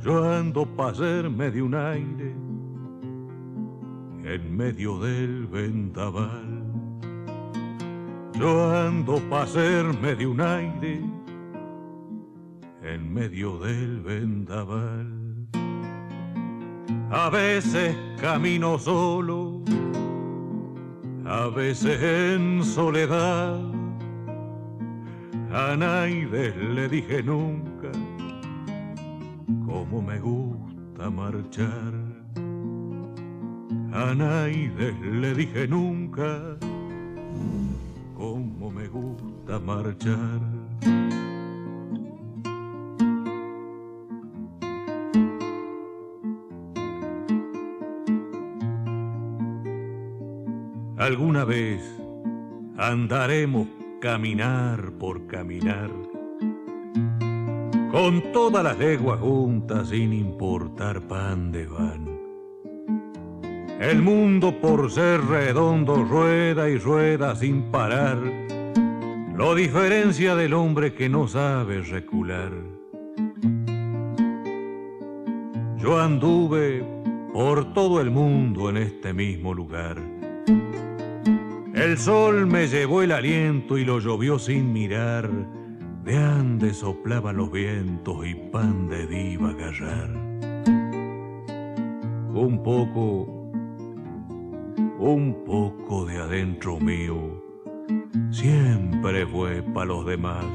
[0.00, 2.36] Yo ando pa' hacerme de un aire
[4.34, 6.62] en medio del vendaval.
[8.38, 11.00] Yo ando pa' hacerme de un aire
[12.82, 15.13] en medio del vendaval.
[17.16, 19.60] A veces camino solo,
[21.24, 23.60] a veces en soledad.
[25.52, 27.92] A nadie le dije nunca
[29.64, 31.94] cómo me gusta marchar.
[33.92, 36.58] A nadie le dije nunca
[38.16, 40.53] cómo me gusta marchar.
[51.04, 51.82] Alguna vez
[52.78, 53.68] andaremos
[54.00, 55.90] caminar por caminar,
[57.92, 62.08] con todas las leguas juntas sin importar pan de van.
[63.78, 68.16] El mundo por ser redondo rueda y rueda sin parar,
[69.36, 72.50] lo diferencia del hombre que no sabe recular.
[75.76, 76.82] Yo anduve
[77.34, 80.14] por todo el mundo en este mismo lugar.
[81.84, 85.30] El sol me llevó el aliento y lo llovió sin mirar.
[86.02, 90.08] De ande soplaban los vientos y pan de diva agarrar.
[92.32, 93.50] Un poco,
[94.98, 97.44] un poco de adentro mío,
[98.30, 100.46] siempre fue para los demás.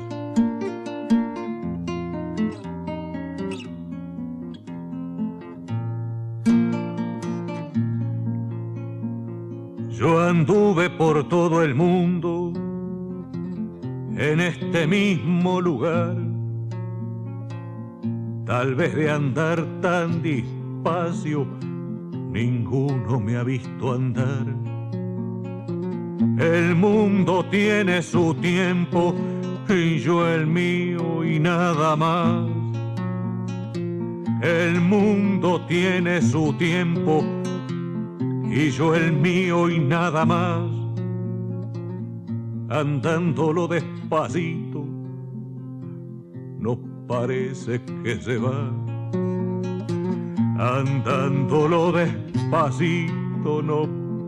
[10.29, 12.53] Anduve por todo el mundo
[14.15, 16.15] en este mismo lugar.
[18.45, 21.47] Tal vez de andar tan despacio,
[22.31, 24.45] ninguno me ha visto andar.
[26.37, 29.15] El mundo tiene su tiempo
[29.67, 32.45] y yo el mío y nada más.
[34.41, 37.38] El mundo tiene su tiempo
[38.51, 40.69] y yo el mío y nada más.
[42.69, 44.85] Andándolo despacito,
[46.59, 48.71] nos parece que se va.
[50.57, 53.88] Andándolo despacito, nos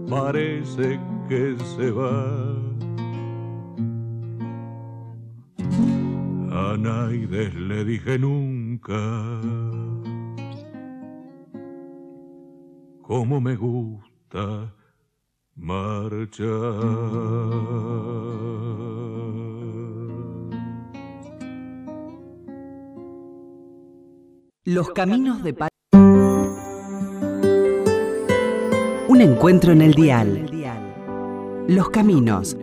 [0.10, 2.62] parece que se va.
[6.52, 8.98] A Naides le dije nunca.
[13.02, 14.11] Cómo me gusta
[15.56, 16.48] marchar.
[24.64, 25.72] Los caminos de Pacho.
[29.08, 30.48] Un encuentro en el dial.
[31.68, 32.56] Los caminos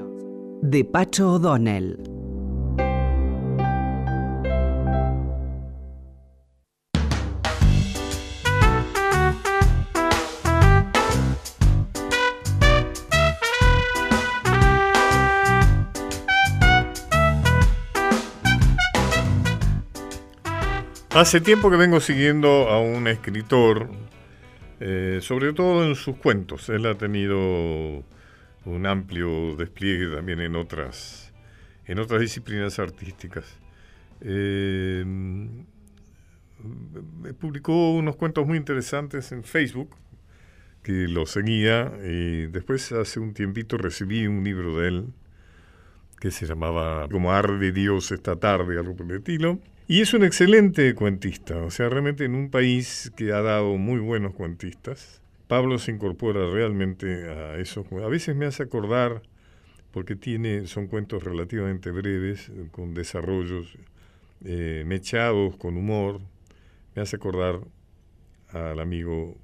[0.62, 2.07] de Pacho O'Donnell.
[21.18, 23.90] Hace tiempo que vengo siguiendo a un escritor,
[24.78, 26.68] eh, sobre todo en sus cuentos.
[26.68, 28.04] Él ha tenido
[28.64, 31.32] un amplio despliegue también en otras,
[31.86, 33.58] en otras disciplinas artísticas.
[34.20, 35.04] Eh,
[37.40, 39.96] publicó unos cuentos muy interesantes en Facebook,
[40.84, 45.06] que lo seguía, y después hace un tiempito recibí un libro de él,
[46.20, 49.58] que se llamaba Como arde Dios esta tarde, algo por el estilo.
[49.90, 54.00] Y es un excelente cuentista, o sea, realmente en un país que ha dado muy
[54.00, 57.86] buenos cuentistas, Pablo se incorpora realmente a eso.
[58.04, 59.22] A veces me hace acordar,
[59.90, 63.78] porque tiene, son cuentos relativamente breves, con desarrollos
[64.44, 66.20] eh, mechados, con humor,
[66.94, 67.60] me hace acordar
[68.50, 69.36] al amigo,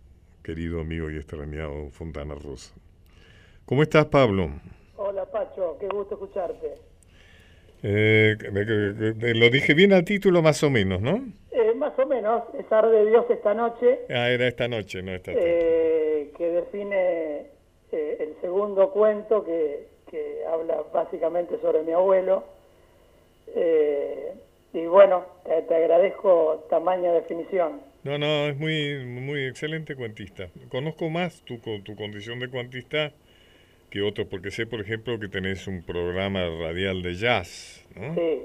[0.42, 2.74] querido amigo y extrañado Fontana Rosa.
[3.64, 4.50] ¿Cómo estás, Pablo?
[4.96, 6.93] Hola, Pacho, qué gusto escucharte.
[7.86, 8.38] Eh,
[9.34, 11.22] lo dije bien al título más o menos, ¿no?
[11.50, 14.00] Eh, más o menos, es de Dios esta noche.
[14.08, 17.40] Ah, era esta noche, no esta eh, Que define
[17.92, 22.44] eh, el segundo cuento que, que, habla básicamente sobre mi abuelo.
[24.72, 27.82] y bueno, te, agradezco tamaña definición.
[28.02, 30.48] No, no, es muy, muy excelente cuentista.
[30.70, 33.12] Conozco más tu, tu condición de cuentista
[33.94, 38.12] que otros, porque sé, por ejemplo, que tenés un programa radial de jazz, ¿no?
[38.16, 38.42] Sí.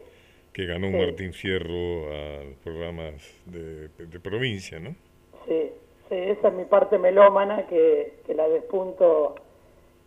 [0.54, 3.14] Que ganó Martín Fierro a programas
[3.48, 4.92] de, provincia, ¿no?
[5.48, 5.72] Sí,
[6.08, 9.38] sí, esa es mi parte melómana que, que la despunto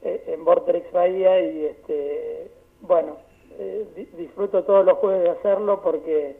[0.04, 3.18] eh, en Vortex Bahía y, este, bueno,
[3.58, 6.36] eh, disfruto todos los jueves de hacerlo porque,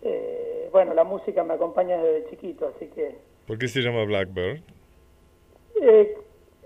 [0.00, 3.16] eh, bueno, la música me acompaña desde chiquito, así que...
[3.46, 4.62] ¿Por qué se llama Blackbird?
[5.82, 6.16] Eh,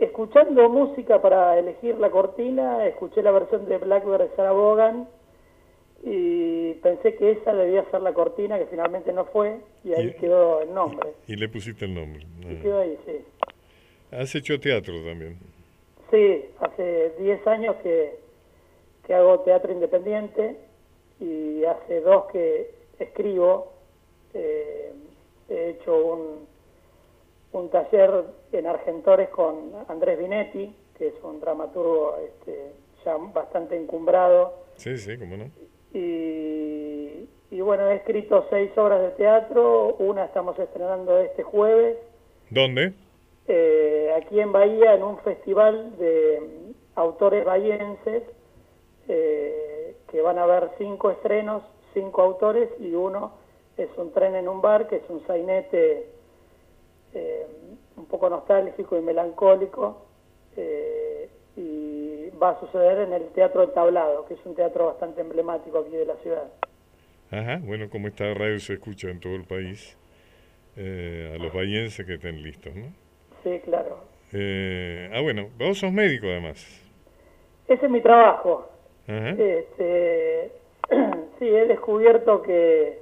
[0.04, 5.08] escuchando música para elegir la cortina, escuché la versión de Blackbird de Sarah Vaughan
[6.02, 10.62] y pensé que esa debía ser la cortina, que finalmente no fue, y ahí quedó
[10.62, 11.12] el nombre.
[11.28, 12.26] Y, le pusiste el nombre.
[12.40, 13.24] Y quedó ahí, sí.
[14.10, 15.38] ¿Has hecho teatro también?
[16.10, 18.18] Sí, hace 10 años que,
[19.06, 20.56] que hago teatro independiente
[21.20, 23.72] y hace dos que escribo.
[24.34, 24.92] Eh,
[25.48, 26.51] he hecho un
[27.52, 32.72] un taller en Argentores con Andrés Vinetti, que es un dramaturgo este,
[33.04, 34.54] ya bastante encumbrado.
[34.76, 35.50] Sí, sí, cómo no.
[35.92, 41.98] Y, y bueno, he escrito seis obras de teatro, una estamos estrenando este jueves.
[42.50, 42.94] ¿Dónde?
[43.48, 48.22] Eh, aquí en Bahía, en un festival de autores bahienses,
[49.08, 53.32] eh, que van a haber cinco estrenos, cinco autores, y uno
[53.76, 56.08] es un tren en un bar, que es un sainete
[57.14, 57.46] eh,
[57.96, 60.06] un poco nostálgico y melancólico,
[61.56, 65.96] y va a suceder en el Teatro Tablado, que es un teatro bastante emblemático aquí
[65.96, 66.50] de la ciudad.
[67.30, 69.96] Ajá, bueno, como esta radio se escucha en todo el país,
[70.76, 72.92] a los bahienses que estén listos, ¿no?
[73.42, 74.12] Sí, claro.
[74.32, 76.64] Eh, ah, bueno, vos sos médico además.
[77.68, 78.68] Ese es mi trabajo.
[79.06, 80.52] Este,
[81.38, 83.00] sí, he descubierto que,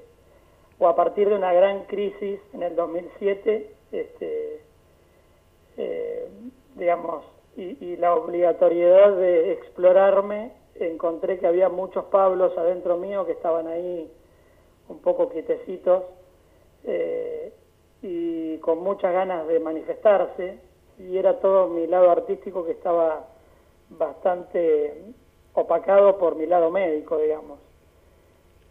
[0.79, 4.61] o a partir de una gran crisis en el 2007, este,
[5.77, 6.29] eh,
[6.77, 7.25] digamos,
[7.57, 14.11] y, la obligatoriedad de explorarme, encontré que había muchos Pablos adentro mío que estaban ahí
[14.89, 16.05] un poco quietecitos.
[16.85, 17.53] Eh,
[18.03, 20.59] y con muchas ganas de manifestarse
[20.99, 23.29] y era todo mi lado artístico que estaba
[23.91, 24.95] bastante
[25.53, 27.59] opacado por mi lado médico, digamos.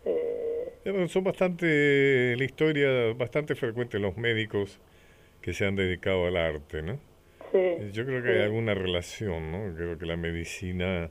[0.06, 4.80] Eh, eh son bastante, la historia, bastante frecuente los médicos
[5.50, 7.00] que se han dedicado al arte, ¿no?
[7.52, 7.92] Sí.
[7.92, 9.76] Yo creo que hay alguna relación, ¿no?
[9.76, 11.10] Creo que la medicina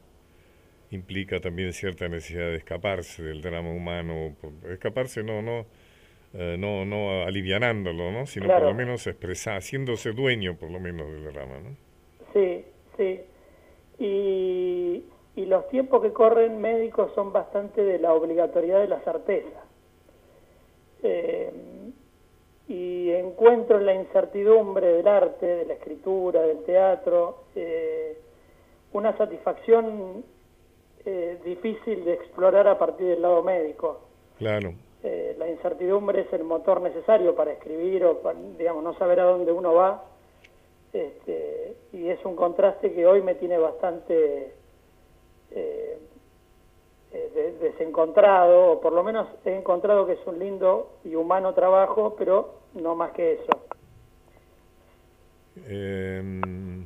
[0.92, 4.36] implica también cierta necesidad de escaparse del drama humano,
[4.70, 5.66] escaparse no, no,
[6.34, 8.26] eh, no, no alivianándolo, ¿no?
[8.26, 11.58] sino por lo menos expresar, haciéndose dueño por lo menos del drama.
[11.58, 11.76] ¿no?
[12.32, 12.64] Sí,
[12.96, 13.20] sí.
[13.98, 15.02] Y,
[15.34, 19.64] y los tiempos que corren médicos son bastante de la obligatoriedad de la certeza.
[21.02, 21.50] Eh,
[22.68, 28.18] y encuentro en la incertidumbre del arte, de la escritura, del teatro, eh,
[28.92, 30.24] una satisfacción
[31.42, 34.00] difícil de explorar a partir del lado médico.
[34.36, 34.74] Claro.
[35.02, 38.20] Eh, la incertidumbre es el motor necesario para escribir o,
[38.58, 40.04] digamos, no saber a dónde uno va.
[40.92, 44.52] Este, y es un contraste que hoy me tiene bastante
[47.12, 51.54] eh, eh, desencontrado, o por lo menos he encontrado que es un lindo y humano
[51.54, 53.66] trabajo, pero no más que eso.
[55.66, 56.84] Em,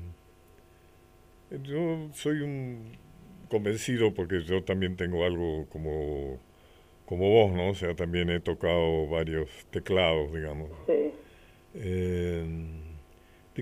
[1.50, 2.96] yo soy un
[3.50, 6.38] convencido porque yo también tengo algo como
[7.12, 7.68] como vos, ¿no?
[7.68, 10.70] O sea, también he tocado varios teclados, digamos.
[10.86, 11.12] Sí.
[11.74, 12.44] Eh,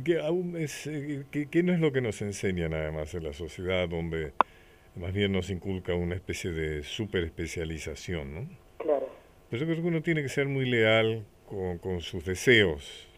[0.04, 3.88] que aún es, eh, que, no es lo que nos enseñan además en la sociedad
[3.88, 4.32] donde
[4.96, 8.48] más bien nos inculca una especie de super especialización, ¿no?
[8.78, 9.08] Claro.
[9.48, 13.08] Pero yo creo que uno tiene que ser muy leal con, con sus deseos,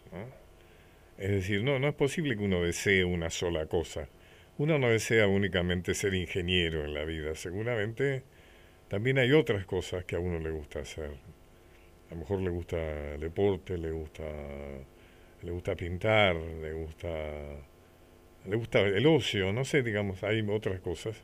[1.17, 4.07] Es decir, no, no es posible que uno desee una sola cosa.
[4.57, 8.23] Uno no desea únicamente ser ingeniero en la vida, seguramente
[8.93, 11.09] también hay otras cosas que a uno le gusta hacer.
[12.09, 14.23] A lo mejor le gusta el deporte, le gusta,
[15.41, 17.09] le gusta pintar, le gusta,
[18.45, 21.23] le gusta el ocio, no sé, digamos, hay otras cosas.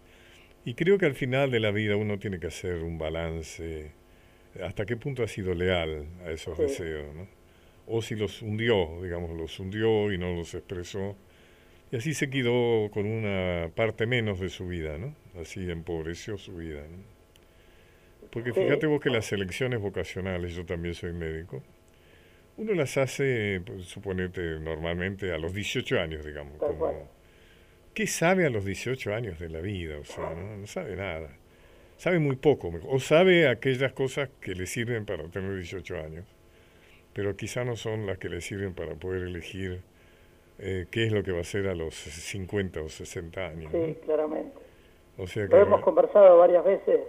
[0.70, 3.92] Y creo que al final de la vida uno tiene que hacer un balance.
[4.64, 7.08] ¿Hasta qué punto ha sido leal a esos deseos?
[7.16, 7.28] ¿no?
[7.88, 11.16] O si los hundió, digamos, los hundió y no los expresó.
[11.92, 15.16] Y así se quedó con una parte menos de su vida, ¿no?
[15.42, 17.00] Así empobreció su vida, ¿no?
[18.30, 21.64] Porque fíjate vos que las elecciones vocacionales, yo también soy médico,
[22.58, 26.60] uno las hace, pues, suponete, normalmente a los 18 años, digamos.
[26.60, 27.10] Como,
[27.94, 29.98] ¿Qué sabe a los 18 años de la vida?
[30.00, 31.30] O sea, no, sabe nada.
[31.98, 36.26] Sabe muy poco, o sabe aquellas cosas que le sirven para tener 18 años,
[37.14, 39.82] pero quizá no son las que le sirven para poder elegir
[40.60, 43.72] eh, qué es lo que va a hacer a los 50 o 60 años.
[43.74, 44.58] Sí, claramente.
[45.18, 47.02] O sea que, lo hemos conversado varias veces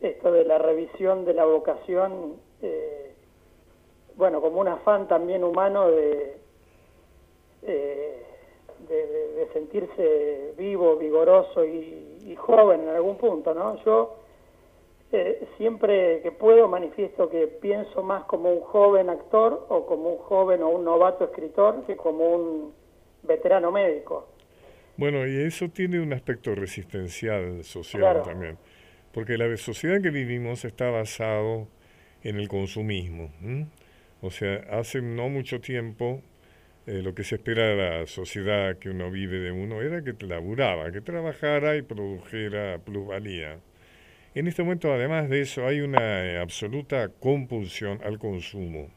[0.00, 3.12] esto de la revisión de la vocación, eh,
[4.16, 6.36] bueno, como un afán también humano de,
[7.62, 8.22] eh,
[8.88, 13.82] de, sentirse vivo, vigoroso y, joven en algún punto, ¿no?
[13.84, 14.16] Yo
[15.12, 20.18] eh, siempre que puedo manifiesto que pienso más como un joven actor o como un
[20.18, 22.72] joven o un novato escritor que como un
[23.22, 24.26] veterano médico.
[24.96, 28.58] Bueno, y eso tiene un aspecto resistencial social también
[29.14, 31.68] porque la sociedad en que vivimos está basado
[32.24, 33.30] en el consumismo.
[34.20, 36.20] O sea, hace no mucho tiempo
[36.86, 40.14] eh, lo que se espera de la sociedad que uno vive de uno era que
[40.26, 43.58] laburaba, que trabajara y produjera plusvalía.
[44.34, 48.90] En este momento, además de eso, hay una eh, absoluta compulsión al consumo.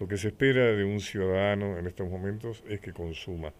[0.00, 3.52] Lo que se espera de un ciudadano en estos momentos es que consuma.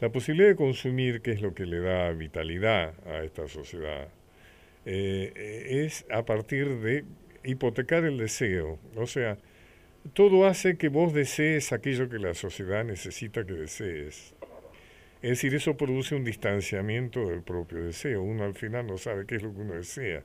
[0.00, 4.08] La posibilidad de consumir, que es lo que le da vitalidad a esta sociedad,
[4.86, 7.04] eh, es a partir de
[7.44, 8.78] hipotecar el deseo.
[8.96, 9.36] O sea,
[10.12, 14.34] todo hace que vos desees aquello que la sociedad necesita que desees.
[15.22, 18.22] Es decir, eso produce un distanciamiento del propio deseo.
[18.22, 20.22] Uno al final no sabe qué es lo que uno desea.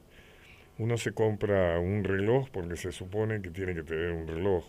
[0.77, 4.65] Uno se compra un reloj porque se supone que tiene que tener un reloj.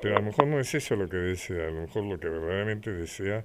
[0.00, 2.28] Pero a lo mejor no es eso lo que desea, a lo mejor lo que
[2.28, 3.44] verdaderamente desea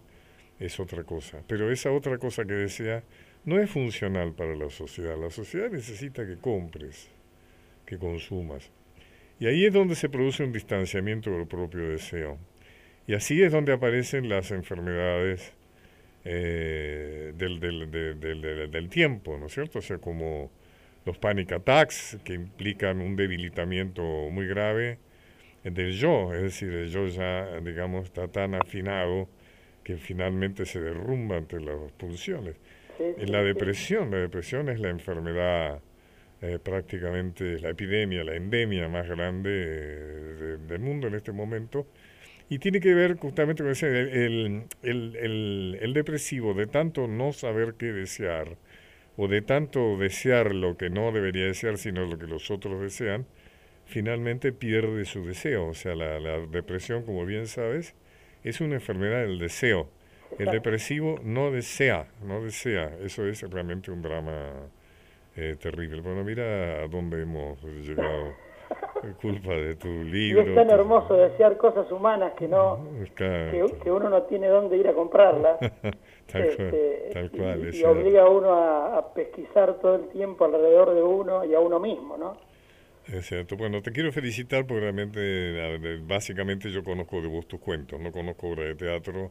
[0.60, 1.42] es otra cosa.
[1.48, 3.04] Pero esa otra cosa que desea
[3.46, 5.18] no es funcional para la sociedad.
[5.18, 7.10] La sociedad necesita que compres,
[7.86, 8.72] que consumas.
[9.40, 12.38] Y ahí es donde se produce un distanciamiento del propio deseo.
[13.08, 15.54] Y así es donde aparecen las enfermedades
[16.24, 19.80] eh, del, del, del, del, tiempo, ¿no es cierto?
[19.80, 20.50] O sea, como
[21.06, 25.00] los panic attacks, que implican un debilitamiento muy grave
[25.64, 29.28] del yo, es decir, el yo ya, digamos, está tan afinado
[29.84, 32.56] que finalmente se derrumba ante las pulsiones.
[33.18, 35.82] la depresión, la depresión es la enfermedad
[36.44, 41.88] eh, prácticamente, la epidemia, la endemia más grande eh, del mundo en este momento,
[42.50, 47.32] y tiene que ver justamente con ese, el, el, el, el, depresivo de tanto no
[47.32, 48.58] saber qué desear,
[49.16, 53.26] o de tanto desear lo que no debería desear, sino lo que los otros desean,
[53.86, 55.68] finalmente pierde su deseo.
[55.68, 57.96] O sea, la, la depresión, como bien sabes,
[58.44, 59.90] es una enfermedad del deseo.
[60.40, 62.92] El depresivo no desea, no desea.
[63.02, 64.68] Eso es realmente un drama
[65.36, 66.02] eh, terrible.
[66.02, 68.34] Bueno, mira a dónde hemos llegado.
[69.22, 70.44] culpa de tu libro.
[70.44, 72.80] Y es tan hermoso desear cosas humanas que no
[73.16, 75.60] que, uno no tiene dónde ir a comprarlas.
[76.32, 77.74] tal, este, tal, cual.
[77.74, 81.80] Y, obliga a uno a, pesquisar todo el tiempo alrededor de uno y a uno
[81.80, 82.38] mismo, ¿no?
[83.08, 83.58] Es cierto.
[83.58, 88.48] Bueno, te quiero felicitar porque realmente, básicamente yo conozco de vos tus cuentos, no conozco
[88.48, 89.30] obra de teatro,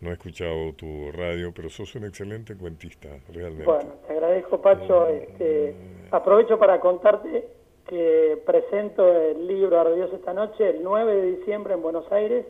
[0.00, 3.64] no he escuchado tu radio, pero sos un excelente cuentista, realmente.
[3.64, 5.08] Bueno, te agradezco, Pacho.
[5.08, 5.74] Este,
[6.10, 7.44] aprovecho para contarte
[7.88, 12.46] que presento el libro Ardios esta noche, el 9 de diciembre en Buenos Aires,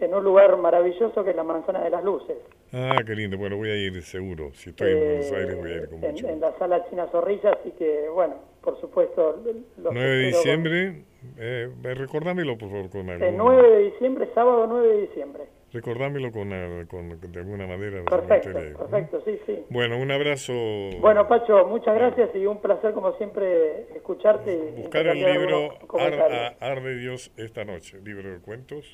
[0.00, 2.36] en un lugar maravilloso que es la Manzana de las Luces.
[2.72, 3.38] Ah, qué lindo.
[3.38, 4.50] Bueno, voy a ir seguro.
[4.54, 7.06] Si estoy en Buenos eh, Aires voy a ir con en, en la sala China
[7.12, 9.40] Zorrilla, así que, bueno, por supuesto...
[9.80, 11.04] Los 9 de diciembre,
[11.38, 13.24] eh, recordámelo por favor con algo.
[13.24, 15.44] El 9 de diciembre, sábado 9 de diciembre.
[15.74, 16.50] Recordámelo con,
[16.86, 18.04] con, de alguna manera.
[18.04, 19.64] Perfecto, perfecto, sí, sí.
[19.70, 20.52] Bueno, un abrazo.
[21.00, 24.72] Bueno, Pacho, muchas gracias y un placer como siempre escucharte.
[24.76, 28.86] Buscar el libro Ar, Arde Dios esta noche, libro de cuentos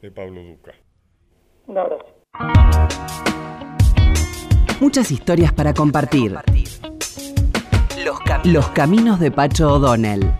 [0.00, 0.74] de Pablo Duca.
[1.66, 2.06] Un abrazo.
[4.80, 6.36] Muchas historias para compartir.
[8.04, 10.32] Los, Los caminos de Pacho O'Donnell.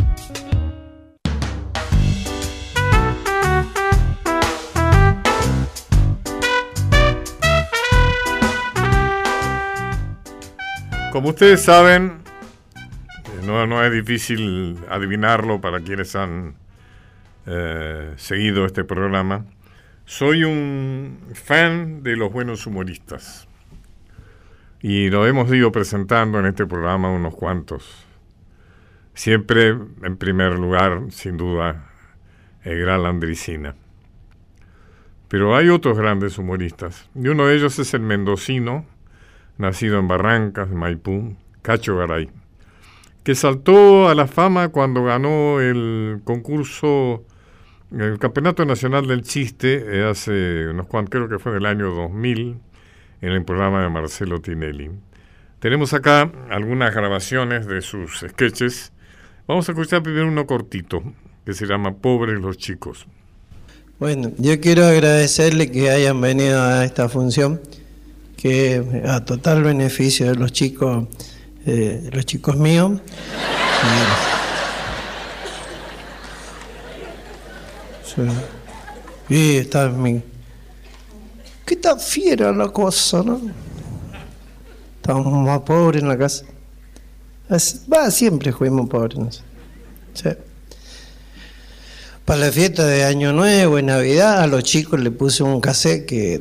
[11.13, 12.23] Como ustedes saben,
[12.75, 16.55] eh, no, es difícil adivinarlo para quienes han
[17.45, 19.45] eh, seguido este programa.
[20.07, 23.47] Soy un fan de los buenos humoristas.
[24.81, 28.07] Y lo hemos ido presentando en este programa unos cuantos.
[29.13, 31.91] Siempre, en primer lugar, sin duda,
[32.63, 33.75] el gran Landricina.
[35.29, 37.11] Pero hay otros grandes humoristas.
[37.15, 38.87] Y uno de ellos es el mendocino
[39.59, 42.31] nacido en Barrancas, Maipú, Cacho Garay,
[43.25, 47.25] que saltó a la fama cuando ganó el concurso,
[47.97, 51.91] el Campeonato Nacional del Chiste, eh, hace unos cuantos, creo que fue en el año
[51.95, 52.59] 2000,
[53.21, 54.91] en el programa de Marcelo Tinelli.
[55.61, 58.93] Tenemos acá algunas grabaciones de sus sketches.
[59.47, 61.03] Vamos a escuchar primero uno cortito,
[61.45, 63.07] que se llama Pobres los chicos.
[64.01, 67.61] Bueno, yo quiero agradecerle que hayan venido a esta función
[68.43, 71.07] que a total beneficio de los chicos,
[71.65, 73.01] eh, los chicos míos.
[79.29, 80.21] Y está mi...
[81.65, 83.41] ¿Qué tan fiera la cosa, no?
[84.97, 86.45] Estamos más pobres en la casa.
[87.93, 89.45] Va, siempre fuimos pobres.
[90.15, 90.31] Sí.
[92.25, 96.07] Para la fiesta de Año Nuevo y Navidad, a los chicos le puse un cassette
[96.07, 96.41] que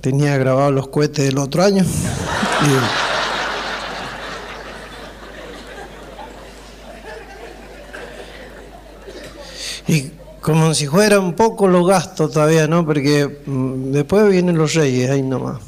[0.00, 1.84] tenía grabado los cohetes del otro año.
[9.88, 12.86] y, como si fuera un poco los gastos todavía, ¿no?
[12.86, 15.58] Porque mm, después vienen los reyes ahí nomás.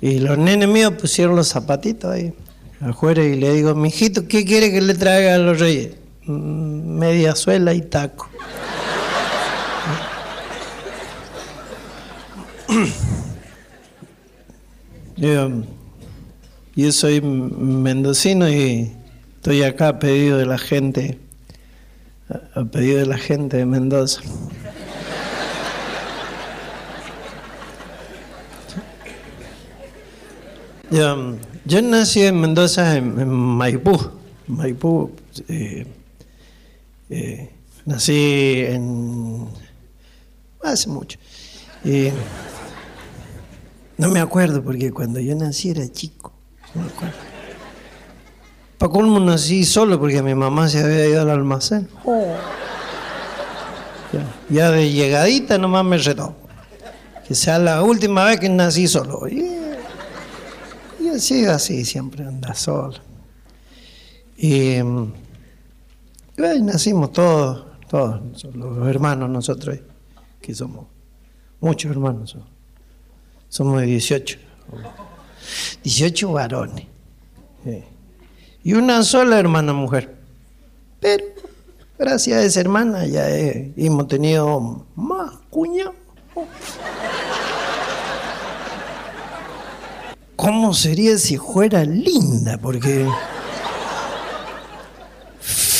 [0.00, 2.32] Y los nenes míos pusieron los zapatitos ahí
[2.80, 6.03] afuera y le digo, mijito, ¿qué quiere que le traiga a los reyes?
[6.26, 8.28] Media suela y taco.
[15.16, 15.48] Yo,
[16.74, 18.92] yo soy mendocino y
[19.36, 21.18] estoy acá a pedido de la gente,
[22.54, 24.22] a pedido de la gente de Mendoza.
[30.90, 33.98] Yo, yo nací en Mendoza, en, Maipú.
[34.46, 35.10] Maipú.
[35.48, 35.86] Eh,
[37.10, 37.50] eh,
[37.84, 39.48] nací en.
[40.62, 41.18] hace mucho.
[43.98, 46.32] no me acuerdo porque cuando yo nací era chico.
[46.74, 47.16] No me acuerdo.
[48.78, 51.88] Para colmo nací solo porque mi mamá se había ido al almacén.
[54.50, 56.36] Ya, de llegadita nomás me retó.
[57.26, 59.26] Que sea la última vez que nací solo.
[59.28, 62.94] Y así, así, siempre anda solo.
[64.36, 64.76] Y,
[66.36, 69.78] nacimos todos, todos, los hermanos nosotros,
[70.40, 70.86] que somos
[71.60, 72.36] muchos hermanos.
[73.48, 74.38] Somos 18.
[75.82, 76.86] 18 varones.
[78.62, 80.16] Y una sola hermana mujer.
[81.00, 81.24] Pero
[81.98, 85.94] gracias a esa hermana ya hemos tenido más cuñados.
[90.36, 92.58] ¿Cómo sería si fuera linda?
[92.58, 93.06] Porque...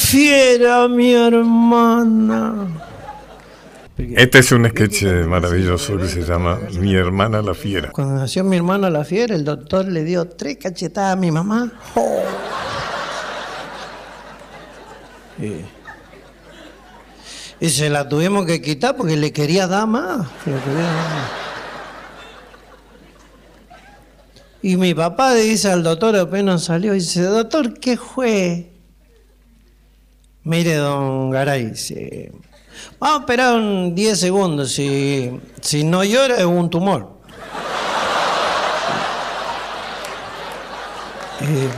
[0.04, 2.68] Fiera mi hermana.
[3.96, 7.90] Este es un sketch maravilloso que se llama Mi hermana la fiera.
[7.90, 11.72] Cuando nació mi hermana la fiera, el doctor le dio tres cachetadas a mi mamá.
[17.60, 20.26] Y, se la tuvimos que quitar porque le quería dar más.
[20.44, 21.30] Le quería dar más.
[24.60, 28.73] Y mi papá dice al doctor, apenas salió, y dice, doctor, ¿qué fue?
[30.44, 31.72] Mire, don Garay,
[33.00, 34.72] vamos a esperar un 10 segundos.
[34.72, 37.18] Si, si no llora, es un tumor.
[41.40, 41.68] Eh,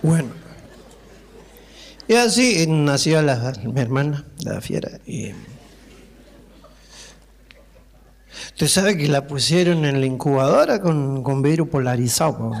[0.00, 0.30] bueno.
[2.08, 4.90] Y así nació la, mi hermana, la fiera.
[5.06, 5.32] Y...
[8.56, 12.52] Usted sabe que la pusieron en la incubadora con, con vidrio polarizado.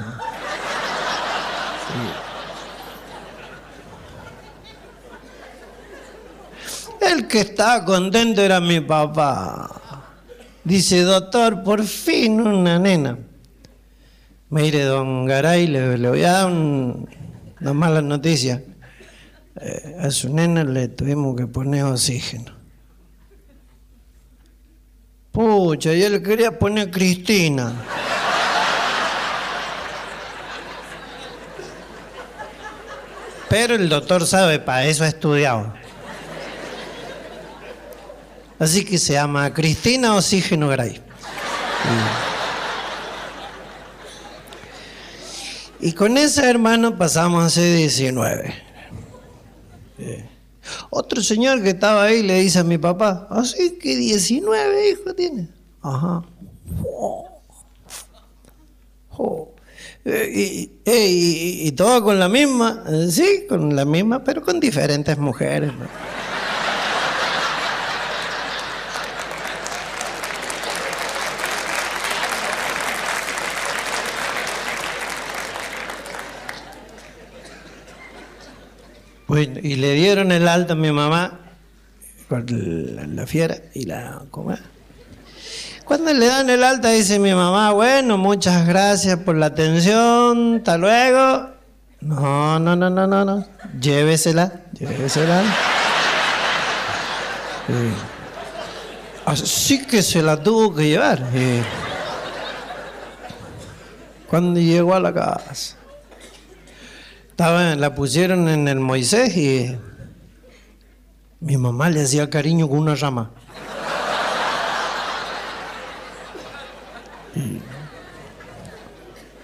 [7.00, 10.04] El que estaba contento era mi papá.
[10.64, 13.16] Dice, doctor, por fin una nena.
[14.50, 18.62] Mire, don Garay, le, le voy a dar una mala noticia.
[19.58, 22.55] Eh, a su nena le tuvimos que poner oxígeno.
[25.36, 27.74] Pucha, yo le quería poner Cristina.
[33.50, 35.74] Pero el doctor sabe, para eso ha estudiado.
[38.58, 41.02] Así que se llama Cristina Oxígeno Gray.
[45.80, 48.54] Y con ese hermano pasamos a ser 19.
[50.90, 55.48] Otro señor que estaba ahí le dice a mi papá, así que 19 hijos tiene.
[55.82, 56.24] Ajá.
[60.08, 65.18] Eh, eh, y, todo con la misma, eh, sí, con la misma, pero con diferentes
[65.18, 65.72] mujeres.
[79.28, 81.40] Y le dieron el alto a mi mamá
[82.28, 84.54] la, fiera y la ¿cómo
[85.84, 90.76] Cuando le dan el alta dice mi mamá, bueno, muchas gracias por la atención, hasta
[90.76, 91.50] luego.
[92.00, 93.46] No, no, no, no, no, no.
[93.80, 95.42] Llévesela, llévesela.
[99.24, 101.22] Así que se la tuvo que llevar.
[104.28, 105.76] Cuando llegó a la casa.
[107.36, 109.76] Estaba, la pusieron en el Moisés y
[111.40, 113.30] mi mamá le hacía cariño con una rama.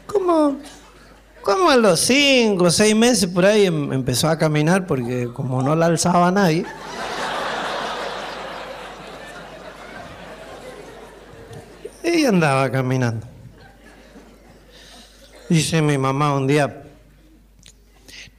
[0.06, 0.56] como,
[1.42, 5.62] como a los cinco o seis meses por ahí em, empezó a caminar porque como
[5.62, 6.64] no la alzaba nadie.
[12.02, 13.26] Ella andaba caminando.
[15.50, 16.81] Dice mi mamá un día,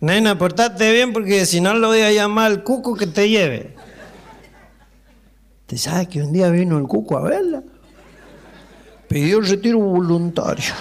[0.04, 3.74] Nena, portate bien porque si no lo voy a llamar al cuco que te lleve.
[5.66, 7.64] ¿Te sabes que un día vino el cuco a verla?
[9.08, 10.74] Pidió el retiro voluntario.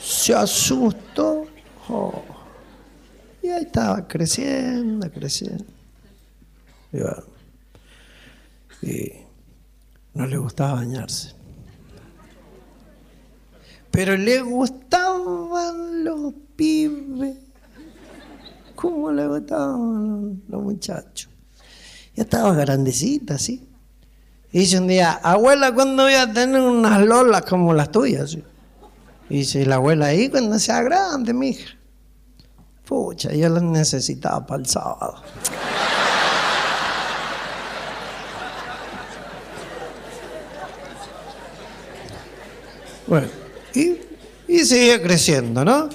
[0.00, 1.46] Se asustó.
[1.88, 2.24] Oh.
[3.40, 5.64] Y ahí estaba creciendo, creciendo.
[8.82, 9.12] Y,
[10.12, 11.36] no le gustaba bañarse.
[13.92, 17.36] Pero le gustaban los pibes.
[18.74, 21.30] ¿Cómo le gustaban los, muchachos?
[22.14, 23.68] Ya estaba grandecita, ¿sí?
[24.52, 28.36] Y dice un día, abuela, ¿cuándo voy a tener unas lolas como las tuyas?
[29.28, 31.76] Y dice, la abuela, ahí cuando sea grande, mija.
[32.84, 35.22] Pucha, yo las necesitaba para el sábado.
[43.06, 43.28] Bueno,
[43.72, 45.88] y, siguió creciendo, ¿no?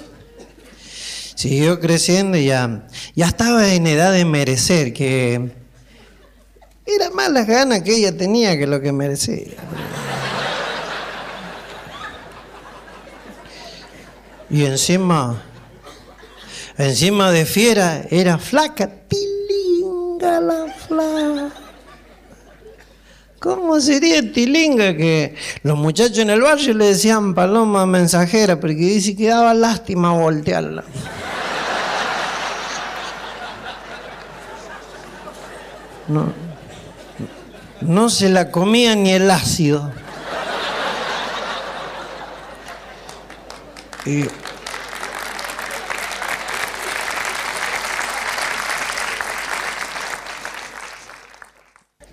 [1.42, 2.86] Siguió creciendo y ya,
[3.16, 5.50] ya estaba en edad de merecer, que
[6.86, 9.48] era más las ganas que ella tenía que lo que merecía.
[14.50, 15.42] Y encima,
[16.78, 21.50] encima de fiera, era flaca, tilinga la flaca.
[23.40, 25.34] ¿Cómo sería tilinga que
[25.64, 30.84] los muchachos en el barrio le decían paloma mensajera porque dice que daba lástima voltearla?
[36.12, 36.30] No,
[37.80, 39.90] no se la comía ni el ácido.
[44.04, 44.24] Y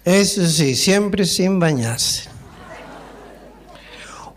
[0.06, 2.30] Eso sí, siempre sin bañarse.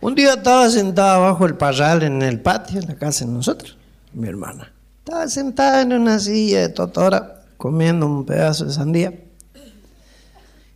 [0.02, 3.78] Un día estaba sentada bajo el parral en el patio, en la casa de nosotros,
[4.12, 4.70] mi hermana.
[4.98, 9.14] Estaba sentada en una silla de totora comiendo un pedazo de sandía.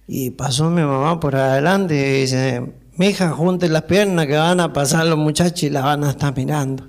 [0.08, 4.72] Y pasó mi mamá por adelante y dice, mija, junte las piernas que van a
[4.72, 6.88] pasar los muchachos y las van a estar mirando.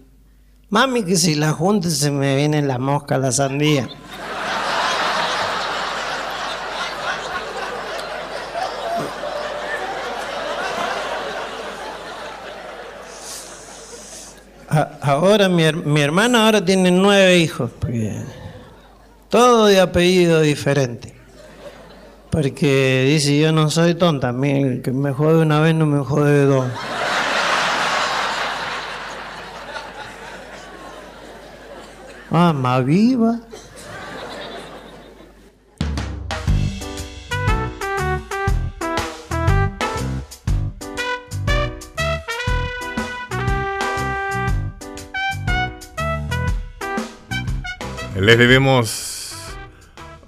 [0.69, 3.89] Mami, que si las junte se me viene la mosca la sandía.
[15.01, 17.71] ahora mi, mi hermana ahora tiene nueve hijos,
[19.29, 21.16] todo de apellido diferente.
[22.39, 26.45] Porque dice, yo no soy tonta, el que me jode una vez no me jode
[26.45, 26.67] dos.
[32.29, 33.39] Más viva.
[48.15, 49.06] Les debemos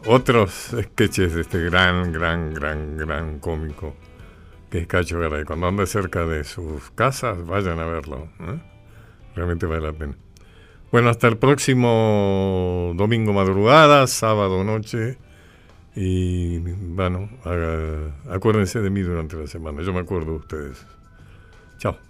[0.10, 3.96] otros sketches de este gran, gran, gran, gran cómico
[4.70, 5.46] que es Cacho Garay.
[5.46, 8.28] Cuando ande cerca de sus casas, vayan a verlo.
[8.40, 8.60] ¿eh?
[9.36, 10.16] Realmente vale la pena.
[10.92, 15.18] Bueno, hasta el próximo domingo madrugada, sábado noche.
[15.96, 17.30] Y bueno,
[18.30, 19.82] acuérdense de mí durante la semana.
[19.84, 20.86] Yo me acuerdo de ustedes.
[21.78, 22.09] Chao.